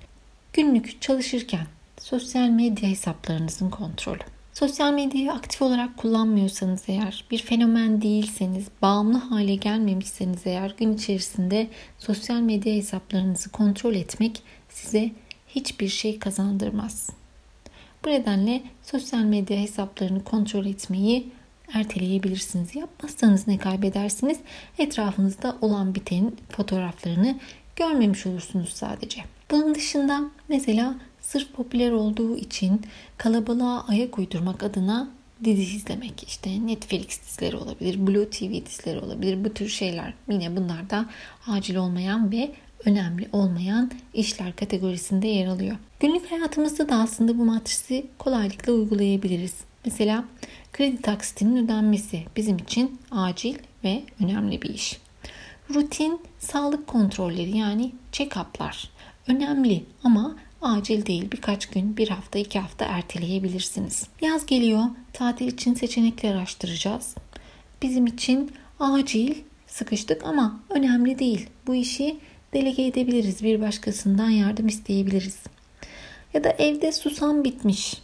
Günlük 0.52 1.02
çalışırken 1.02 1.66
sosyal 1.99 2.49
medya 2.49 2.88
hesaplarınızın 2.88 3.70
kontrolü. 3.70 4.23
Sosyal 4.52 4.92
medyayı 4.92 5.32
aktif 5.32 5.62
olarak 5.62 5.96
kullanmıyorsanız 5.96 6.82
eğer, 6.88 7.25
bir 7.30 7.38
fenomen 7.38 8.02
değilseniz, 8.02 8.66
bağımlı 8.82 9.18
hale 9.18 9.54
gelmemişseniz 9.54 10.46
eğer 10.46 10.75
gün 10.78 10.92
içerisinde 10.92 11.68
sosyal 11.99 12.40
medya 12.40 12.75
hesaplarınızı 12.75 13.50
kontrol 13.50 13.94
etmek 13.94 14.42
size 14.75 15.11
hiçbir 15.49 15.88
şey 15.88 16.19
kazandırmaz. 16.19 17.11
Bu 18.04 18.09
nedenle 18.09 18.62
sosyal 18.83 19.23
medya 19.23 19.59
hesaplarını 19.59 20.25
kontrol 20.25 20.66
etmeyi 20.66 21.28
erteleyebilirsiniz. 21.75 22.76
Yapmazsanız 22.76 23.49
ne 23.49 23.59
kaybedersiniz? 23.59 24.38
Etrafınızda 24.78 25.57
olan 25.61 25.95
bitenin 25.95 26.37
fotoğraflarını 26.50 27.38
görmemiş 27.76 28.26
olursunuz 28.26 28.69
sadece. 28.69 29.21
Bunun 29.50 29.75
dışında 29.75 30.31
mesela 30.49 30.95
sırf 31.21 31.52
popüler 31.52 31.90
olduğu 31.90 32.37
için 32.37 32.83
kalabalığa 33.19 33.87
ayak 33.88 34.19
uydurmak 34.19 34.62
adına 34.62 35.11
dizi 35.45 35.76
izlemek 35.76 36.25
işte 36.28 36.66
Netflix 36.66 37.23
dizileri 37.23 37.57
olabilir, 37.57 38.07
Blue 38.07 38.31
TV 38.31 38.66
dizileri 38.66 38.99
olabilir. 38.99 39.45
Bu 39.45 39.54
tür 39.54 39.69
şeyler 39.69 40.14
yine 40.28 40.57
bunlar 40.57 40.90
da 40.90 41.07
acil 41.47 41.76
olmayan 41.76 42.33
ve 42.33 42.54
önemli 42.87 43.29
olmayan 43.33 43.91
işler 44.14 44.57
kategorisinde 44.57 45.29
yer 45.29 45.47
alıyor. 45.47 45.76
Günlük 46.00 46.31
hayatımızda 46.31 46.88
da 46.88 46.97
aslında 46.97 47.38
bu 47.38 47.45
matrisi 47.45 48.07
kolaylıkla 48.19 48.73
uygulayabiliriz. 48.73 49.55
Mesela 49.85 50.25
kredi 50.73 51.03
taksitinin 51.03 51.64
ödenmesi 51.64 52.23
bizim 52.37 52.57
için 52.59 52.99
acil 53.11 53.55
ve 53.85 54.03
önemli 54.21 54.62
bir 54.62 54.71
iş. 54.71 55.00
Rutin 55.75 56.21
sağlık 56.38 56.87
kontrolleri 56.87 57.57
yani 57.57 57.93
check-up'lar 58.12 58.88
önemli 59.29 59.85
ama 60.05 60.37
acil 60.62 61.07
değil 61.07 61.31
birkaç 61.33 61.67
gün, 61.67 61.97
bir 61.97 62.09
hafta, 62.09 62.38
iki 62.38 62.59
hafta 62.59 62.85
erteleyebilirsiniz. 62.85 64.07
Yaz 64.21 64.47
geliyor, 64.47 64.85
tatil 65.12 65.49
için 65.49 65.75
seçenekler 65.75 66.35
araştıracağız. 66.35 67.14
Bizim 67.83 68.07
için 68.07 68.53
acil, 68.81 69.35
sıkıştık 69.67 70.25
ama 70.25 70.61
önemli 70.71 71.19
değil. 71.19 71.47
Bu 71.67 71.75
işi 71.75 72.17
delege 72.54 72.87
edebiliriz, 72.87 73.42
bir 73.42 73.61
başkasından 73.61 74.30
yardım 74.30 74.68
isteyebiliriz. 74.68 75.38
Ya 76.34 76.44
da 76.44 76.50
evde 76.50 76.92
susam 76.92 77.44
bitmiş. 77.44 78.02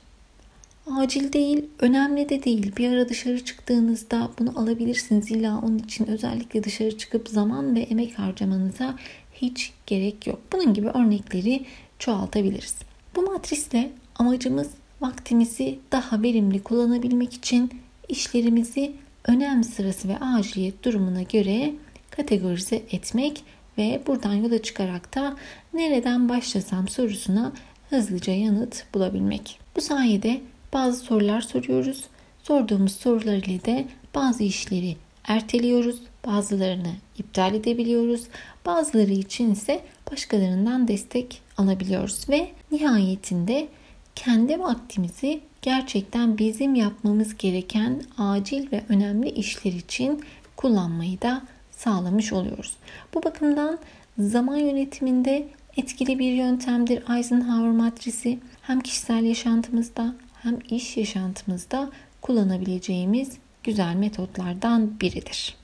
Acil 0.97 1.33
değil, 1.33 1.65
önemli 1.79 2.29
de 2.29 2.45
değil. 2.45 2.77
Bir 2.77 2.93
ara 2.93 3.09
dışarı 3.09 3.45
çıktığınızda 3.45 4.31
bunu 4.39 4.61
alabilirsiniz. 4.61 5.31
İlla 5.31 5.59
onun 5.59 5.79
için 5.79 6.07
özellikle 6.07 6.65
dışarı 6.65 6.99
çıkıp 6.99 7.29
zaman 7.29 7.75
ve 7.75 7.81
emek 7.81 8.19
harcamanıza 8.19 8.97
hiç 9.35 9.73
gerek 9.87 10.27
yok. 10.27 10.39
Bunun 10.53 10.75
gibi 10.75 10.89
örnekleri 10.89 11.65
çoğaltabiliriz. 11.99 12.75
Bu 13.17 13.23
matrisle 13.23 13.91
amacımız 14.15 14.71
vaktimizi 15.01 15.79
daha 15.93 16.23
verimli 16.23 16.63
kullanabilmek 16.63 17.33
için 17.35 17.71
işlerimizi 18.09 18.93
önem 19.25 19.65
sırası 19.65 20.09
ve 20.09 20.19
aciliyet 20.19 20.85
durumuna 20.85 21.23
göre 21.23 21.75
kategorize 22.11 22.77
etmek 22.77 23.45
ve 23.79 24.03
buradan 24.07 24.35
yola 24.35 24.63
çıkarak 24.63 25.15
da 25.15 25.37
nereden 25.75 26.29
başlasam 26.29 26.89
sorusuna 26.89 27.53
hızlıca 27.91 28.33
yanıt 28.33 28.85
bulabilmek. 28.95 29.59
Bu 29.77 29.81
sayede 29.81 30.41
bazı 30.73 30.99
sorular 30.99 31.41
soruyoruz. 31.41 32.05
Sorduğumuz 32.43 32.93
sorular 32.93 33.37
ile 33.37 33.65
de 33.65 33.87
bazı 34.15 34.43
işleri 34.43 34.97
erteliyoruz, 35.25 36.01
bazılarını 36.27 36.93
iptal 37.19 37.55
edebiliyoruz. 37.55 38.23
Bazıları 38.67 39.13
için 39.13 39.53
ise 39.53 39.81
başkalarından 40.13 40.89
destek 40.89 41.43
alabiliyoruz 41.59 42.29
ve 42.29 42.51
nihayetinde 42.73 43.69
kendi 44.17 44.59
vaktimizi 44.59 45.41
gerçekten 45.63 46.39
bizim 46.39 46.75
yapmamız 46.75 47.37
gereken 47.37 48.03
acil 48.19 48.73
ve 48.73 48.85
önemli 48.89 49.31
işler 49.31 49.73
için 49.73 50.25
kullanmayı 50.57 51.21
da 51.23 51.43
sağlamış 51.81 52.33
oluyoruz. 52.33 52.77
Bu 53.15 53.23
bakımdan 53.23 53.79
zaman 54.19 54.57
yönetiminde 54.57 55.49
etkili 55.77 56.19
bir 56.19 56.33
yöntemdir 56.33 57.17
Eisenhower 57.17 57.71
matrisi. 57.71 58.39
Hem 58.63 58.81
kişisel 58.81 59.25
yaşantımızda 59.25 60.15
hem 60.43 60.59
iş 60.71 60.97
yaşantımızda 60.97 61.91
kullanabileceğimiz 62.23 63.39
güzel 63.65 63.95
metotlardan 63.95 65.01
biridir. 65.01 65.57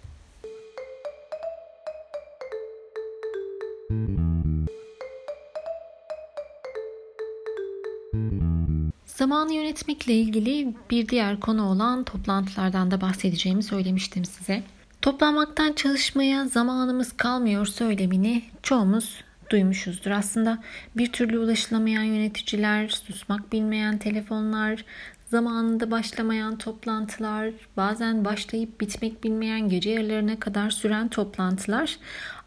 Zamanı 9.07 9.55
yönetmekle 9.55 10.15
ilgili 10.15 10.75
bir 10.91 11.09
diğer 11.09 11.41
konu 11.41 11.69
olan 11.71 12.05
toplantılardan 12.05 12.91
da 12.91 13.01
bahsedeceğimi 13.01 13.63
söylemiştim 13.63 14.25
size. 14.25 14.63
Toplanmaktan 15.07 15.73
çalışmaya 15.73 16.47
zamanımız 16.47 17.13
kalmıyor 17.13 17.67
söylemini 17.67 18.43
çoğumuz 18.63 19.25
duymuşuzdur. 19.51 20.11
Aslında 20.11 20.63
bir 20.97 21.13
türlü 21.13 21.39
ulaşılamayan 21.39 22.03
yöneticiler, 22.03 22.89
susmak 22.89 23.53
bilmeyen 23.53 23.99
telefonlar, 23.99 24.85
zamanında 25.31 25.91
başlamayan 25.91 26.59
toplantılar, 26.59 27.51
bazen 27.77 28.25
başlayıp 28.25 28.81
bitmek 28.81 29.25
bilmeyen 29.25 29.69
gece 29.69 29.91
yarılarına 29.91 30.41
kadar 30.41 30.71
süren 30.71 31.09
toplantılar 31.09 31.97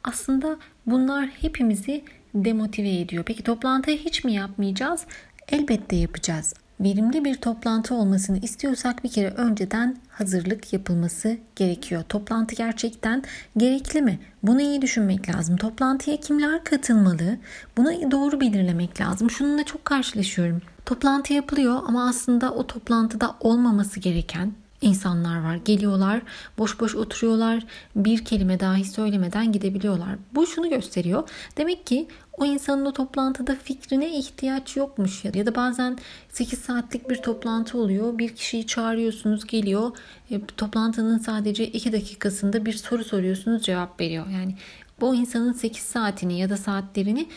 aslında 0.04 0.58
bunlar 0.86 1.28
hepimizi 1.28 2.04
demotive 2.36 3.00
ediyor. 3.00 3.24
Peki 3.28 3.44
toplantıyı 3.44 3.98
hiç 3.98 4.24
mi 4.24 4.34
yapmayacağız? 4.34 5.06
Elbette 5.48 5.96
yapacağız 5.96 6.54
verimli 6.80 7.26
bir 7.26 7.36
toplantı 7.36 7.96
olmasını 7.96 8.38
istiyorsak 8.38 9.04
bir 9.04 9.10
kere 9.10 9.30
önceden 9.30 9.98
hazırlık 10.10 10.74
yapılması 10.74 11.38
gerekiyor. 11.56 12.04
Toplantı 12.10 12.56
gerçekten 12.56 13.24
gerekli 13.58 14.02
mi? 14.02 14.20
Bunu 14.44 14.62
iyi 14.62 14.82
düşünmek 14.82 15.36
lazım. 15.36 15.58
Toplantıya 15.58 16.18
kimler 16.18 16.64
katılmalı? 16.64 17.38
Bunu 17.78 18.12
doğru 18.12 18.42
belirlemek 18.42 19.02
lazım. 19.02 19.30
Şununla 19.30 19.64
çok 19.64 19.86
karşılaşıyorum. 19.86 20.62
Toplantı 20.86 21.34
yapılıyor 21.34 21.82
ama 21.88 22.10
aslında 22.10 22.54
o 22.54 22.68
toplantıda 22.68 23.36
olmaması 23.40 24.00
gereken 24.00 24.54
insanlar 24.82 25.44
var. 25.44 25.56
Geliyorlar, 25.56 26.22
boş 26.58 26.80
boş 26.80 26.96
oturuyorlar, 26.96 27.64
bir 27.96 28.26
kelime 28.26 28.60
dahi 28.60 28.86
söylemeden 28.86 29.52
gidebiliyorlar. 29.52 30.16
Bu 30.36 30.48
şunu 30.48 30.70
gösteriyor. 30.70 31.30
Demek 31.58 31.86
ki 31.88 32.08
o 32.38 32.46
insanın 32.46 32.86
o 32.86 32.94
toplantıda 32.94 33.56
fikrine 33.56 34.18
ihtiyaç 34.18 34.78
yokmuş 34.78 35.26
ya 35.26 35.46
da 35.46 35.56
bazen 35.56 35.98
8 36.30 36.60
saatlik 36.60 37.10
bir 37.10 37.16
toplantı 37.16 37.78
oluyor. 37.78 38.18
Bir 38.18 38.36
kişiyi 38.36 38.68
çağırıyorsunuz, 38.68 39.46
geliyor. 39.46 39.92
E, 40.32 40.46
toplantının 40.46 41.18
sadece 41.18 41.68
2 41.68 41.94
dakikasında 41.94 42.66
bir 42.66 42.74
soru 42.74 43.04
soruyorsunuz, 43.04 43.64
cevap 43.64 44.02
veriyor. 44.02 44.28
Yani 44.28 44.56
bu 45.02 45.16
insanın 45.16 45.54
8 45.54 45.84
saatini 45.84 46.40
ya 46.40 46.50
da 46.50 46.58
saatlerini 46.58 47.28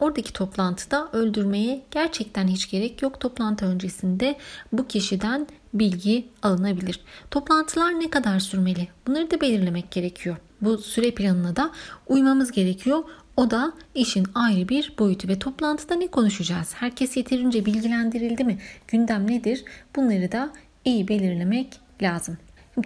Oradaki 0.00 0.32
toplantıda 0.32 1.08
öldürmeye 1.12 1.82
gerçekten 1.90 2.48
hiç 2.48 2.70
gerek 2.70 3.02
yok. 3.02 3.20
Toplantı 3.20 3.66
öncesinde 3.66 4.36
bu 4.72 4.86
kişiden 4.86 5.46
bilgi 5.74 6.28
alınabilir. 6.42 7.00
Toplantılar 7.30 8.00
ne 8.00 8.10
kadar 8.10 8.38
sürmeli? 8.40 8.88
Bunları 9.06 9.30
da 9.30 9.40
belirlemek 9.40 9.90
gerekiyor. 9.90 10.36
Bu 10.60 10.78
süre 10.78 11.10
planına 11.10 11.56
da 11.56 11.70
uymamız 12.06 12.52
gerekiyor. 12.52 13.04
O 13.36 13.50
da 13.50 13.72
işin 13.94 14.26
ayrı 14.34 14.68
bir 14.68 14.92
boyutu 14.98 15.28
ve 15.28 15.38
toplantıda 15.38 15.94
ne 15.94 16.06
konuşacağız? 16.06 16.74
Herkes 16.74 17.16
yeterince 17.16 17.66
bilgilendirildi 17.66 18.44
mi? 18.44 18.58
Gündem 18.88 19.30
nedir? 19.30 19.64
Bunları 19.96 20.32
da 20.32 20.52
iyi 20.84 21.08
belirlemek 21.08 21.80
lazım. 22.02 22.36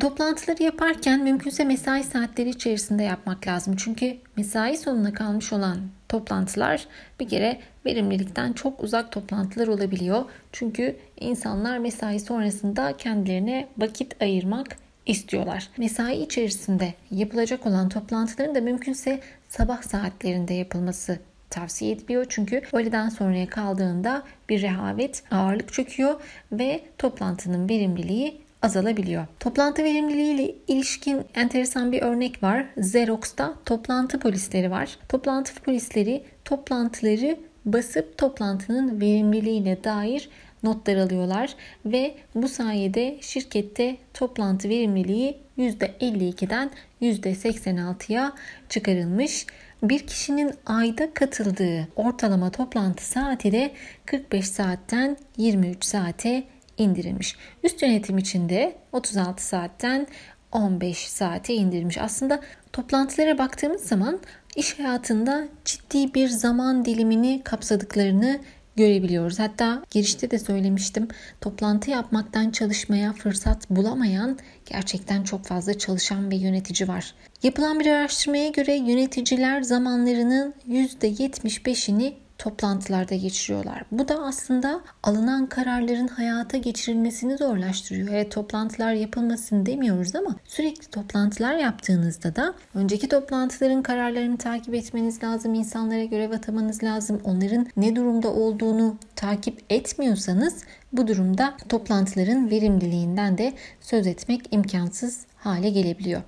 Toplantıları 0.01 0.62
yaparken 0.62 1.23
mümkünse 1.23 1.64
mesai 1.64 2.05
saatleri 2.05 2.49
içerisinde 2.49 3.03
yapmak 3.03 3.47
lazım. 3.47 3.77
Çünkü 3.77 4.16
mesai 4.37 4.77
sonuna 4.77 5.12
kalmış 5.12 5.53
olan 5.53 5.79
toplantılar 6.09 6.87
bir 7.21 7.29
kere 7.29 7.59
verimlilikten 7.87 8.53
çok 8.53 8.83
uzak 8.83 9.12
toplantılar 9.12 9.66
olabiliyor. 9.66 10.25
Çünkü 10.53 10.97
insanlar 11.21 11.79
mesai 11.79 12.21
sonrasında 12.21 12.97
kendilerine 12.97 13.69
vakit 13.79 14.23
ayırmak 14.23 14.77
istiyorlar. 15.07 15.69
Mesai 15.77 16.23
içerisinde 16.23 16.95
yapılacak 17.11 17.66
olan 17.66 17.88
toplantıların 17.88 18.55
da 18.55 18.61
mümkünse 18.61 19.21
sabah 19.49 19.83
saatlerinde 19.83 20.55
yapılması 20.55 21.19
tavsiye 21.51 21.92
ediliyor. 21.92 22.27
Çünkü 22.29 22.62
öğleden 22.73 23.09
sonraya 23.09 23.49
kaldığında 23.49 24.23
bir 24.49 24.62
rehavet 24.62 25.23
ağırlık 25.31 25.73
çöküyor 25.73 26.21
ve 26.53 26.81
toplantının 26.99 27.69
verimliliği 27.69 28.46
azalabiliyor. 28.62 29.27
Toplantı 29.40 29.85
verimliliği 29.85 30.35
ile 30.35 30.55
ilişkin 30.69 31.25
enteresan 31.35 31.92
bir 31.92 32.03
örnek 32.03 32.42
var. 32.42 32.66
Xerox'ta 32.77 33.55
toplantı 33.64 34.19
polisleri 34.19 34.71
var. 34.71 34.99
Toplantı 35.09 35.55
polisleri 35.55 36.25
toplantıları 36.45 37.37
basıp 37.64 38.19
toplantının 38.19 39.01
verimliliğine 39.01 39.85
dair 39.85 40.29
notlar 40.62 40.97
alıyorlar 40.97 41.55
ve 41.87 42.14
bu 42.35 42.49
sayede 42.49 43.19
şirkette 43.21 43.97
toplantı 44.14 44.69
verimliliği 44.69 45.38
%52'den 45.59 46.71
%86'ya 47.03 48.33
çıkarılmış. 48.69 49.47
Bir 49.83 50.07
kişinin 50.07 50.53
ayda 50.66 51.14
katıldığı 51.14 51.88
ortalama 51.97 52.51
toplantı 52.51 53.07
saati 53.07 53.53
de 53.53 53.71
45 54.07 54.49
saatten 54.49 55.16
23 55.37 55.85
saate 55.85 56.45
indirilmiş. 56.79 57.37
Üst 57.62 57.83
yönetim 57.83 58.19
için 58.19 58.49
de 58.49 58.77
36 58.93 59.47
saatten 59.47 60.07
15 60.53 60.99
saate 60.99 61.55
indirilmiş. 61.55 61.99
Aslında 61.99 62.41
toplantılara 62.73 63.39
baktığımız 63.39 63.83
zaman 63.83 64.21
iş 64.57 64.79
hayatında 64.79 65.49
ciddi 65.65 66.15
bir 66.15 66.29
zaman 66.29 66.85
dilimini 66.85 67.41
kapsadıklarını 67.45 68.41
görebiliyoruz. 68.77 69.39
Hatta 69.39 69.83
girişte 69.91 70.31
de 70.31 70.39
söylemiştim. 70.39 71.09
Toplantı 71.41 71.91
yapmaktan 71.91 72.51
çalışmaya 72.51 73.12
fırsat 73.12 73.71
bulamayan 73.71 74.39
gerçekten 74.67 75.23
çok 75.23 75.45
fazla 75.45 75.79
çalışan 75.79 76.31
ve 76.31 76.37
yönetici 76.37 76.89
var. 76.89 77.15
Yapılan 77.43 77.81
bir 77.81 77.87
araştırmaya 77.87 78.49
göre 78.49 78.75
yöneticiler 78.75 79.62
zamanlarının 79.62 80.55
%75'ini 80.69 82.12
toplantılarda 82.38 83.14
geçiriyorlar. 83.14 83.83
Bu 83.92 84.09
da 84.09 84.22
aslında 84.22 84.81
alınan 85.03 85.46
kararların 85.46 86.09
hayata 86.09 86.57
geçirilmesini 86.57 87.37
zorlaştırıyor. 87.37 88.09
Evet 88.09 88.33
toplantılar 88.33 88.92
yapılmasın 88.92 89.66
demiyoruz 89.66 90.14
ama 90.14 90.37
sürekli 90.44 90.90
toplantılar 90.90 91.55
yaptığınızda 91.55 92.37
da 92.37 92.55
önceki 92.75 93.09
toplantıların 93.09 93.83
kararlarını 93.83 94.38
takip 94.38 94.75
etmeniz 94.75 95.22
lazım. 95.25 95.55
insanlara 95.55 96.05
görev 96.05 96.31
atamanız 96.31 96.83
lazım. 96.83 97.20
Onların 97.25 97.66
ne 97.77 97.96
durumda 97.96 98.29
olduğunu 98.29 98.96
takip 99.16 99.64
etmiyorsanız 99.70 100.62
bu 100.92 101.09
durumda 101.09 101.57
toplantıların 101.68 102.51
verimliliğinden 102.51 103.38
de 103.38 103.53
söz 103.81 104.07
etmek 104.07 104.42
imkansız 104.51 105.27
hale 105.37 105.70
gelebiliyor. 105.70 106.22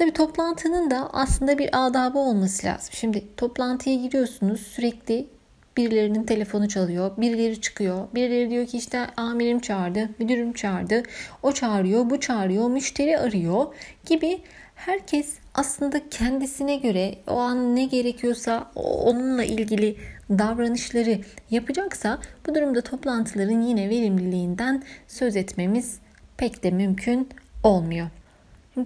Tabii 0.00 0.12
toplantının 0.12 0.90
da 0.90 1.10
aslında 1.12 1.58
bir 1.58 1.70
adabı 1.72 2.18
olması 2.18 2.66
lazım. 2.66 2.88
Şimdi 2.92 3.24
toplantıya 3.36 3.96
giriyorsunuz 3.96 4.60
sürekli 4.60 5.26
birilerinin 5.76 6.24
telefonu 6.24 6.68
çalıyor, 6.68 7.10
birileri 7.16 7.60
çıkıyor, 7.60 8.08
birileri 8.14 8.50
diyor 8.50 8.66
ki 8.66 8.78
işte 8.78 9.06
amirim 9.16 9.60
çağırdı, 9.60 10.08
müdürüm 10.18 10.52
çağırdı, 10.52 11.02
o 11.42 11.52
çağırıyor, 11.52 12.10
bu 12.10 12.20
çağırıyor, 12.20 12.68
müşteri 12.70 13.18
arıyor 13.18 13.66
gibi 14.06 14.40
herkes 14.74 15.34
aslında 15.54 16.08
kendisine 16.10 16.76
göre 16.76 17.14
o 17.26 17.36
an 17.36 17.76
ne 17.76 17.84
gerekiyorsa 17.84 18.70
onunla 18.74 19.44
ilgili 19.44 19.96
davranışları 20.30 21.20
yapacaksa 21.50 22.18
bu 22.46 22.54
durumda 22.54 22.80
toplantıların 22.80 23.60
yine 23.60 23.90
verimliliğinden 23.90 24.82
söz 25.08 25.36
etmemiz 25.36 25.98
pek 26.36 26.62
de 26.62 26.70
mümkün 26.70 27.28
olmuyor. 27.62 28.06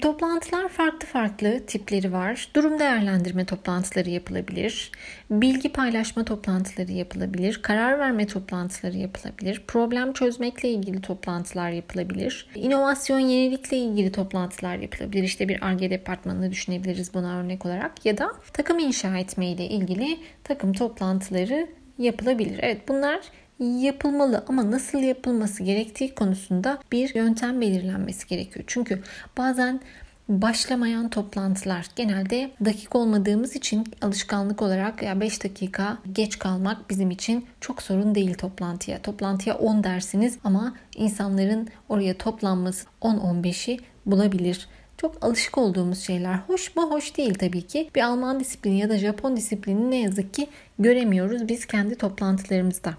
Toplantılar 0.02 0.68
farklı 0.68 1.07
farklı 1.07 1.66
tipleri 1.66 2.12
var. 2.12 2.48
Durum 2.54 2.78
değerlendirme 2.78 3.44
toplantıları 3.44 4.11
yapılabilir. 4.11 4.92
Bilgi 5.30 5.72
paylaşma 5.72 6.24
toplantıları 6.24 6.92
yapılabilir. 6.92 7.62
Karar 7.62 7.98
verme 7.98 8.26
toplantıları 8.26 8.96
yapılabilir. 8.96 9.62
Problem 9.66 10.12
çözmekle 10.12 10.68
ilgili 10.68 11.00
toplantılar 11.00 11.70
yapılabilir. 11.70 12.46
İnovasyon, 12.54 13.18
yenilikle 13.18 13.76
ilgili 13.76 14.12
toplantılar 14.12 14.76
yapılabilir. 14.76 15.22
İşte 15.22 15.48
bir 15.48 15.66
ARGE 15.66 15.90
departmanını 15.90 16.50
düşünebiliriz 16.50 17.14
buna 17.14 17.38
örnek 17.38 17.66
olarak. 17.66 18.07
Ya 18.07 18.18
da 18.18 18.33
takım 18.52 18.78
inşa 18.78 19.18
etme 19.18 19.46
ile 19.46 19.64
ilgili 19.66 20.18
takım 20.44 20.72
toplantıları 20.72 21.68
yapılabilir. 21.98 22.59
Evet 22.62 22.88
bunlar 22.88 23.20
yapılmalı 23.60 24.44
ama 24.48 24.70
nasıl 24.70 24.98
yapılması 24.98 25.62
gerektiği 25.62 26.14
konusunda 26.14 26.78
bir 26.92 27.14
yöntem 27.14 27.60
belirlenmesi 27.60 28.26
gerekiyor. 28.26 28.64
Çünkü 28.66 29.02
bazen 29.38 29.80
başlamayan 30.28 31.08
toplantılar 31.08 31.86
genelde 31.96 32.50
dakik 32.64 32.96
olmadığımız 32.96 33.56
için 33.56 33.84
alışkanlık 34.02 34.62
olarak 34.62 35.02
ya 35.02 35.20
5 35.20 35.44
dakika 35.44 35.98
geç 36.12 36.38
kalmak 36.38 36.90
bizim 36.90 37.10
için 37.10 37.46
çok 37.60 37.82
sorun 37.82 38.14
değil 38.14 38.34
toplantıya. 38.34 39.02
Toplantıya 39.02 39.58
10 39.58 39.84
dersiniz 39.84 40.38
ama 40.44 40.74
insanların 40.96 41.68
oraya 41.88 42.18
toplanması 42.18 42.86
10-15'i 43.02 43.80
bulabilir. 44.06 44.68
Çok 44.96 45.24
alışık 45.24 45.58
olduğumuz 45.58 45.98
şeyler. 45.98 46.34
Hoş 46.34 46.76
mu? 46.76 46.90
Hoş 46.90 47.16
değil 47.16 47.34
tabii 47.34 47.66
ki. 47.66 47.90
Bir 47.94 48.02
Alman 48.02 48.40
disiplini 48.40 48.78
ya 48.78 48.88
da 48.88 48.98
Japon 48.98 49.36
disiplini 49.36 49.90
ne 49.90 50.00
yazık 50.00 50.34
ki 50.34 50.46
göremiyoruz 50.78 51.48
biz 51.48 51.66
kendi 51.66 51.94
toplantılarımızda. 51.94 52.94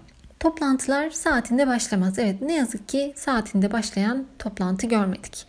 Toplantılar 0.46 1.10
saatinde 1.10 1.66
başlamaz. 1.66 2.18
Evet 2.18 2.42
ne 2.42 2.54
yazık 2.54 2.88
ki 2.88 3.12
saatinde 3.16 3.72
başlayan 3.72 4.26
toplantı 4.38 4.86
görmedik. 4.86 5.46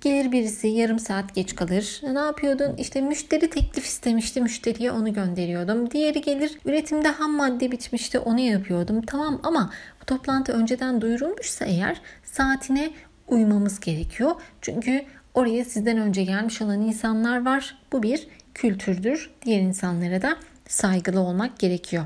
Gelir 0.00 0.32
birisi 0.32 0.68
yarım 0.68 0.98
saat 0.98 1.34
geç 1.34 1.54
kalır. 1.56 2.00
Ne 2.12 2.18
yapıyordun? 2.18 2.76
İşte 2.76 3.00
müşteri 3.00 3.50
teklif 3.50 3.86
istemişti. 3.86 4.40
Müşteriye 4.40 4.92
onu 4.92 5.12
gönderiyordum. 5.12 5.90
Diğeri 5.90 6.20
gelir 6.20 6.58
üretimde 6.64 7.08
ham 7.08 7.36
madde 7.36 7.72
bitmişti. 7.72 8.18
Onu 8.18 8.40
yapıyordum. 8.40 9.02
Tamam 9.02 9.40
ama 9.42 9.70
bu 10.02 10.04
toplantı 10.04 10.52
önceden 10.52 11.00
duyurulmuşsa 11.00 11.64
eğer 11.64 12.00
saatine 12.24 12.90
uymamız 13.28 13.80
gerekiyor. 13.80 14.32
Çünkü 14.60 15.04
oraya 15.34 15.64
sizden 15.64 15.98
önce 15.98 16.24
gelmiş 16.24 16.62
olan 16.62 16.80
insanlar 16.80 17.44
var. 17.44 17.78
Bu 17.92 18.02
bir 18.02 18.28
kültürdür. 18.54 19.30
Diğer 19.44 19.60
insanlara 19.60 20.22
da 20.22 20.36
saygılı 20.68 21.20
olmak 21.20 21.58
gerekiyor. 21.58 22.04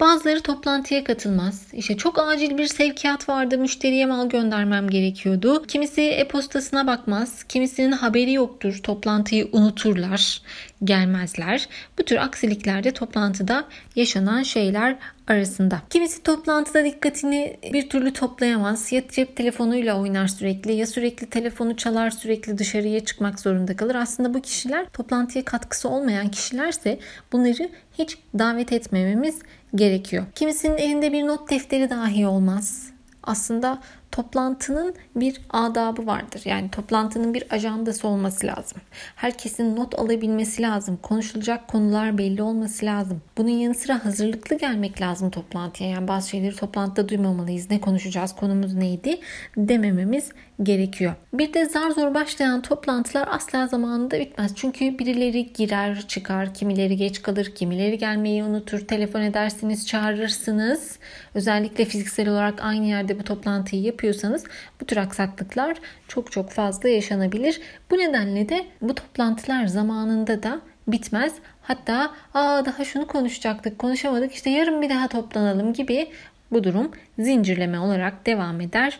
Bazıları 0.00 0.40
toplantıya 0.40 1.04
katılmaz. 1.04 1.66
İşte 1.72 1.96
çok 1.96 2.18
acil 2.18 2.58
bir 2.58 2.66
sevkiyat 2.66 3.28
vardı. 3.28 3.58
Müşteriye 3.58 4.06
mal 4.06 4.28
göndermem 4.28 4.88
gerekiyordu. 4.88 5.66
Kimisi 5.66 6.02
e-postasına 6.02 6.86
bakmaz. 6.86 7.44
Kimisinin 7.44 7.92
haberi 7.92 8.32
yoktur. 8.32 8.80
Toplantıyı 8.82 9.48
unuturlar. 9.52 10.42
Gelmezler. 10.84 11.68
Bu 11.98 12.02
tür 12.02 12.16
aksiliklerde 12.16 12.90
toplantıda 12.90 13.64
yaşanan 13.96 14.42
şeyler 14.42 14.96
arasında. 15.26 15.82
Kimisi 15.90 16.22
toplantıda 16.22 16.84
dikkatini 16.84 17.56
bir 17.72 17.88
türlü 17.88 18.12
toplayamaz. 18.12 18.92
Ya 18.92 19.02
cep 19.08 19.36
telefonuyla 19.36 20.00
oynar 20.00 20.28
sürekli 20.28 20.72
ya 20.72 20.86
sürekli 20.86 21.26
telefonu 21.26 21.76
çalar 21.76 22.10
sürekli 22.10 22.58
dışarıya 22.58 23.04
çıkmak 23.04 23.40
zorunda 23.40 23.76
kalır. 23.76 23.94
Aslında 23.94 24.34
bu 24.34 24.42
kişiler 24.42 24.86
toplantıya 24.92 25.44
katkısı 25.44 25.88
olmayan 25.88 26.28
kişilerse 26.28 26.98
bunları 27.32 27.70
hiç 27.98 28.18
davet 28.38 28.72
etmememiz 28.72 29.38
gerekiyor. 29.74 30.26
Kimisinin 30.34 30.76
elinde 30.76 31.12
bir 31.12 31.26
not 31.26 31.50
defteri 31.50 31.90
dahi 31.90 32.26
olmaz. 32.26 32.90
Aslında 33.22 33.78
toplantının 34.12 34.94
bir 35.16 35.40
adabı 35.50 36.06
vardır. 36.06 36.42
Yani 36.44 36.70
toplantının 36.70 37.34
bir 37.34 37.44
ajandası 37.50 38.08
olması 38.08 38.46
lazım. 38.46 38.80
Herkesin 39.16 39.76
not 39.76 39.98
alabilmesi 39.98 40.62
lazım. 40.62 40.98
Konuşulacak 41.02 41.68
konular 41.68 42.18
belli 42.18 42.42
olması 42.42 42.86
lazım. 42.86 43.22
Bunun 43.38 43.48
yanı 43.48 43.74
sıra 43.74 44.04
hazırlıklı 44.04 44.58
gelmek 44.58 45.00
lazım 45.00 45.30
toplantıya. 45.30 45.90
Yani 45.90 46.08
bazı 46.08 46.28
şeyleri 46.28 46.56
toplantıda 46.56 47.08
duymamalıyız. 47.08 47.70
Ne 47.70 47.80
konuşacağız, 47.80 48.36
konumuz 48.36 48.74
neydi 48.74 49.20
demememiz 49.56 50.32
gerekiyor. 50.62 51.14
Bir 51.32 51.54
de 51.54 51.64
zar 51.64 51.90
zor 51.90 52.14
başlayan 52.14 52.62
toplantılar 52.62 53.28
asla 53.30 53.66
zamanında 53.66 54.20
bitmez. 54.20 54.52
Çünkü 54.56 54.98
birileri 54.98 55.52
girer 55.52 56.08
çıkar, 56.08 56.54
kimileri 56.54 56.96
geç 56.96 57.22
kalır, 57.22 57.52
kimileri 57.54 57.98
gelmeyi 57.98 58.44
unutur, 58.44 58.80
telefon 58.80 59.20
edersiniz, 59.20 59.86
çağırırsınız. 59.86 60.98
Özellikle 61.34 61.84
fiziksel 61.84 62.28
olarak 62.28 62.64
aynı 62.64 62.86
yerde 62.86 63.18
bu 63.18 63.24
toplantıyı 63.24 63.82
yapıyorsanız 63.82 64.44
bu 64.80 64.84
tür 64.84 64.96
aksaklıklar 64.96 65.76
çok 66.08 66.32
çok 66.32 66.50
fazla 66.50 66.88
yaşanabilir. 66.88 67.60
Bu 67.90 67.98
nedenle 67.98 68.48
de 68.48 68.66
bu 68.82 68.94
toplantılar 68.94 69.66
zamanında 69.66 70.42
da 70.42 70.60
bitmez. 70.88 71.34
Hatta 71.62 72.10
aa 72.34 72.64
daha 72.64 72.84
şunu 72.84 73.06
konuşacaktık, 73.06 73.78
konuşamadık 73.78 74.34
işte 74.34 74.50
yarın 74.50 74.82
bir 74.82 74.90
daha 74.90 75.08
toplanalım 75.08 75.72
gibi 75.72 76.08
bu 76.52 76.64
durum 76.64 76.90
zincirleme 77.18 77.78
olarak 77.78 78.26
devam 78.26 78.60
eder 78.60 78.98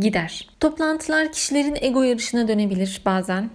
gider. 0.00 0.48
Toplantılar 0.60 1.32
kişilerin 1.32 1.76
ego 1.80 2.02
yarışına 2.02 2.48
dönebilir 2.48 3.02
bazen. 3.04 3.50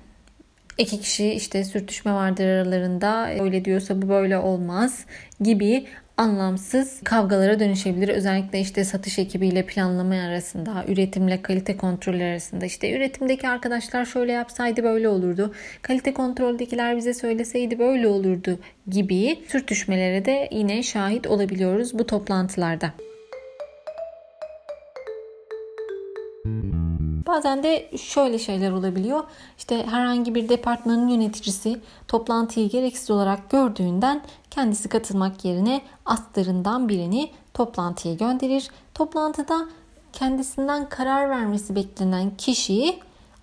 iki 0.77 0.99
kişi 1.01 1.33
işte 1.33 1.63
sürtüşme 1.63 2.13
vardır 2.13 2.45
aralarında 2.45 3.29
öyle 3.43 3.65
diyorsa 3.65 4.01
bu 4.01 4.09
böyle 4.09 4.37
olmaz 4.37 5.05
gibi 5.41 5.85
anlamsız 6.21 7.01
kavgalara 7.03 7.59
dönüşebilir. 7.59 8.09
Özellikle 8.09 8.59
işte 8.59 8.83
satış 8.83 9.19
ekibiyle 9.19 9.65
planlama 9.65 10.15
arasında, 10.15 10.85
üretimle 10.87 11.41
kalite 11.41 11.77
kontrol 11.77 12.19
arasında. 12.19 12.65
işte 12.65 12.91
üretimdeki 12.91 13.47
arkadaşlar 13.47 14.05
şöyle 14.05 14.31
yapsaydı 14.31 14.83
böyle 14.83 15.09
olurdu. 15.09 15.53
Kalite 15.81 16.13
kontroldekiler 16.13 16.97
bize 16.97 17.13
söyleseydi 17.13 17.79
böyle 17.79 18.07
olurdu 18.07 18.59
gibi 18.87 19.39
sürtüşmelere 19.47 20.25
de 20.25 20.49
yine 20.51 20.83
şahit 20.83 21.27
olabiliyoruz 21.27 21.99
bu 21.99 22.05
toplantılarda. 22.05 22.93
Bazen 27.31 27.63
de 27.63 27.97
şöyle 27.97 28.39
şeyler 28.39 28.71
olabiliyor. 28.71 29.23
İşte 29.57 29.85
herhangi 29.85 30.35
bir 30.35 30.49
departmanın 30.49 31.07
yöneticisi 31.07 31.81
toplantıyı 32.07 32.69
gereksiz 32.69 33.11
olarak 33.11 33.49
gördüğünden 33.49 34.21
kendisi 34.49 34.89
katılmak 34.89 35.45
yerine 35.45 35.81
astlarından 36.05 36.89
birini 36.89 37.31
toplantıya 37.53 38.13
gönderir. 38.13 38.69
Toplantıda 38.93 39.67
kendisinden 40.13 40.89
karar 40.89 41.29
vermesi 41.29 41.75
beklenen 41.75 42.31
kişiyi 42.37 42.99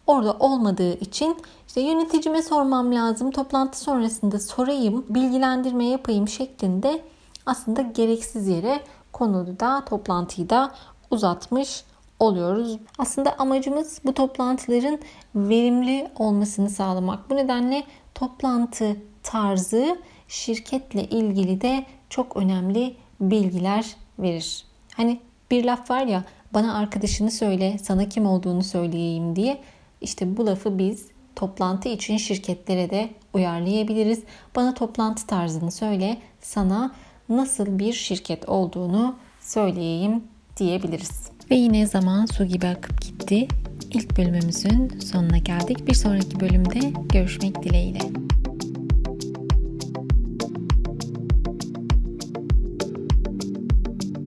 orada 0.06 0.32
olmadığı 0.32 0.92
için 0.92 1.36
işte 1.66 1.80
yöneticime 1.80 2.42
sormam 2.42 2.94
lazım, 2.94 3.30
toplantı 3.30 3.80
sonrasında 3.80 4.38
sorayım, 4.38 5.06
bilgilendirme 5.08 5.84
yapayım 5.84 6.28
şeklinde 6.28 7.02
aslında 7.46 7.82
gereksiz 7.82 8.48
yere 8.48 8.80
konuyu 9.12 9.60
da 9.60 9.84
toplantıyı 9.84 10.50
da 10.50 10.70
uzatmış 11.10 11.84
oluyoruz. 12.20 12.78
Aslında 12.98 13.34
amacımız 13.38 14.00
bu 14.04 14.14
toplantıların 14.14 14.98
verimli 15.34 16.10
olmasını 16.18 16.70
sağlamak. 16.70 17.30
Bu 17.30 17.36
nedenle 17.36 17.84
toplantı 18.14 18.96
tarzı 19.22 19.98
şirketle 20.28 21.04
ilgili 21.04 21.60
de 21.60 21.84
çok 22.10 22.36
önemli 22.36 22.96
bilgiler 23.20 23.96
verir. 24.18 24.64
Hani 24.94 25.20
bir 25.50 25.64
laf 25.64 25.90
var 25.90 26.06
ya 26.06 26.24
bana 26.54 26.74
arkadaşını 26.74 27.30
söyle 27.30 27.78
sana 27.82 28.08
kim 28.08 28.26
olduğunu 28.26 28.62
söyleyeyim 28.62 29.36
diye. 29.36 29.60
İşte 30.00 30.36
bu 30.36 30.46
lafı 30.46 30.78
biz 30.78 31.06
toplantı 31.36 31.88
için 31.88 32.16
şirketlere 32.16 32.90
de 32.90 33.10
uyarlayabiliriz. 33.34 34.22
Bana 34.56 34.74
toplantı 34.74 35.26
tarzını 35.26 35.70
söyle 35.70 36.16
sana 36.40 36.94
nasıl 37.28 37.78
bir 37.78 37.92
şirket 37.92 38.48
olduğunu 38.48 39.16
söyleyeyim 39.40 40.24
diyebiliriz. 40.56 41.37
Ve 41.50 41.54
yine 41.54 41.86
zaman 41.86 42.26
su 42.26 42.44
gibi 42.44 42.66
akıp 42.66 43.00
gitti. 43.00 43.48
İlk 43.94 44.18
bölümümüzün 44.18 45.00
sonuna 45.00 45.38
geldik. 45.38 45.86
Bir 45.86 45.94
sonraki 45.94 46.40
bölümde 46.40 46.80
görüşmek 47.12 47.62
dileğiyle. 47.62 47.98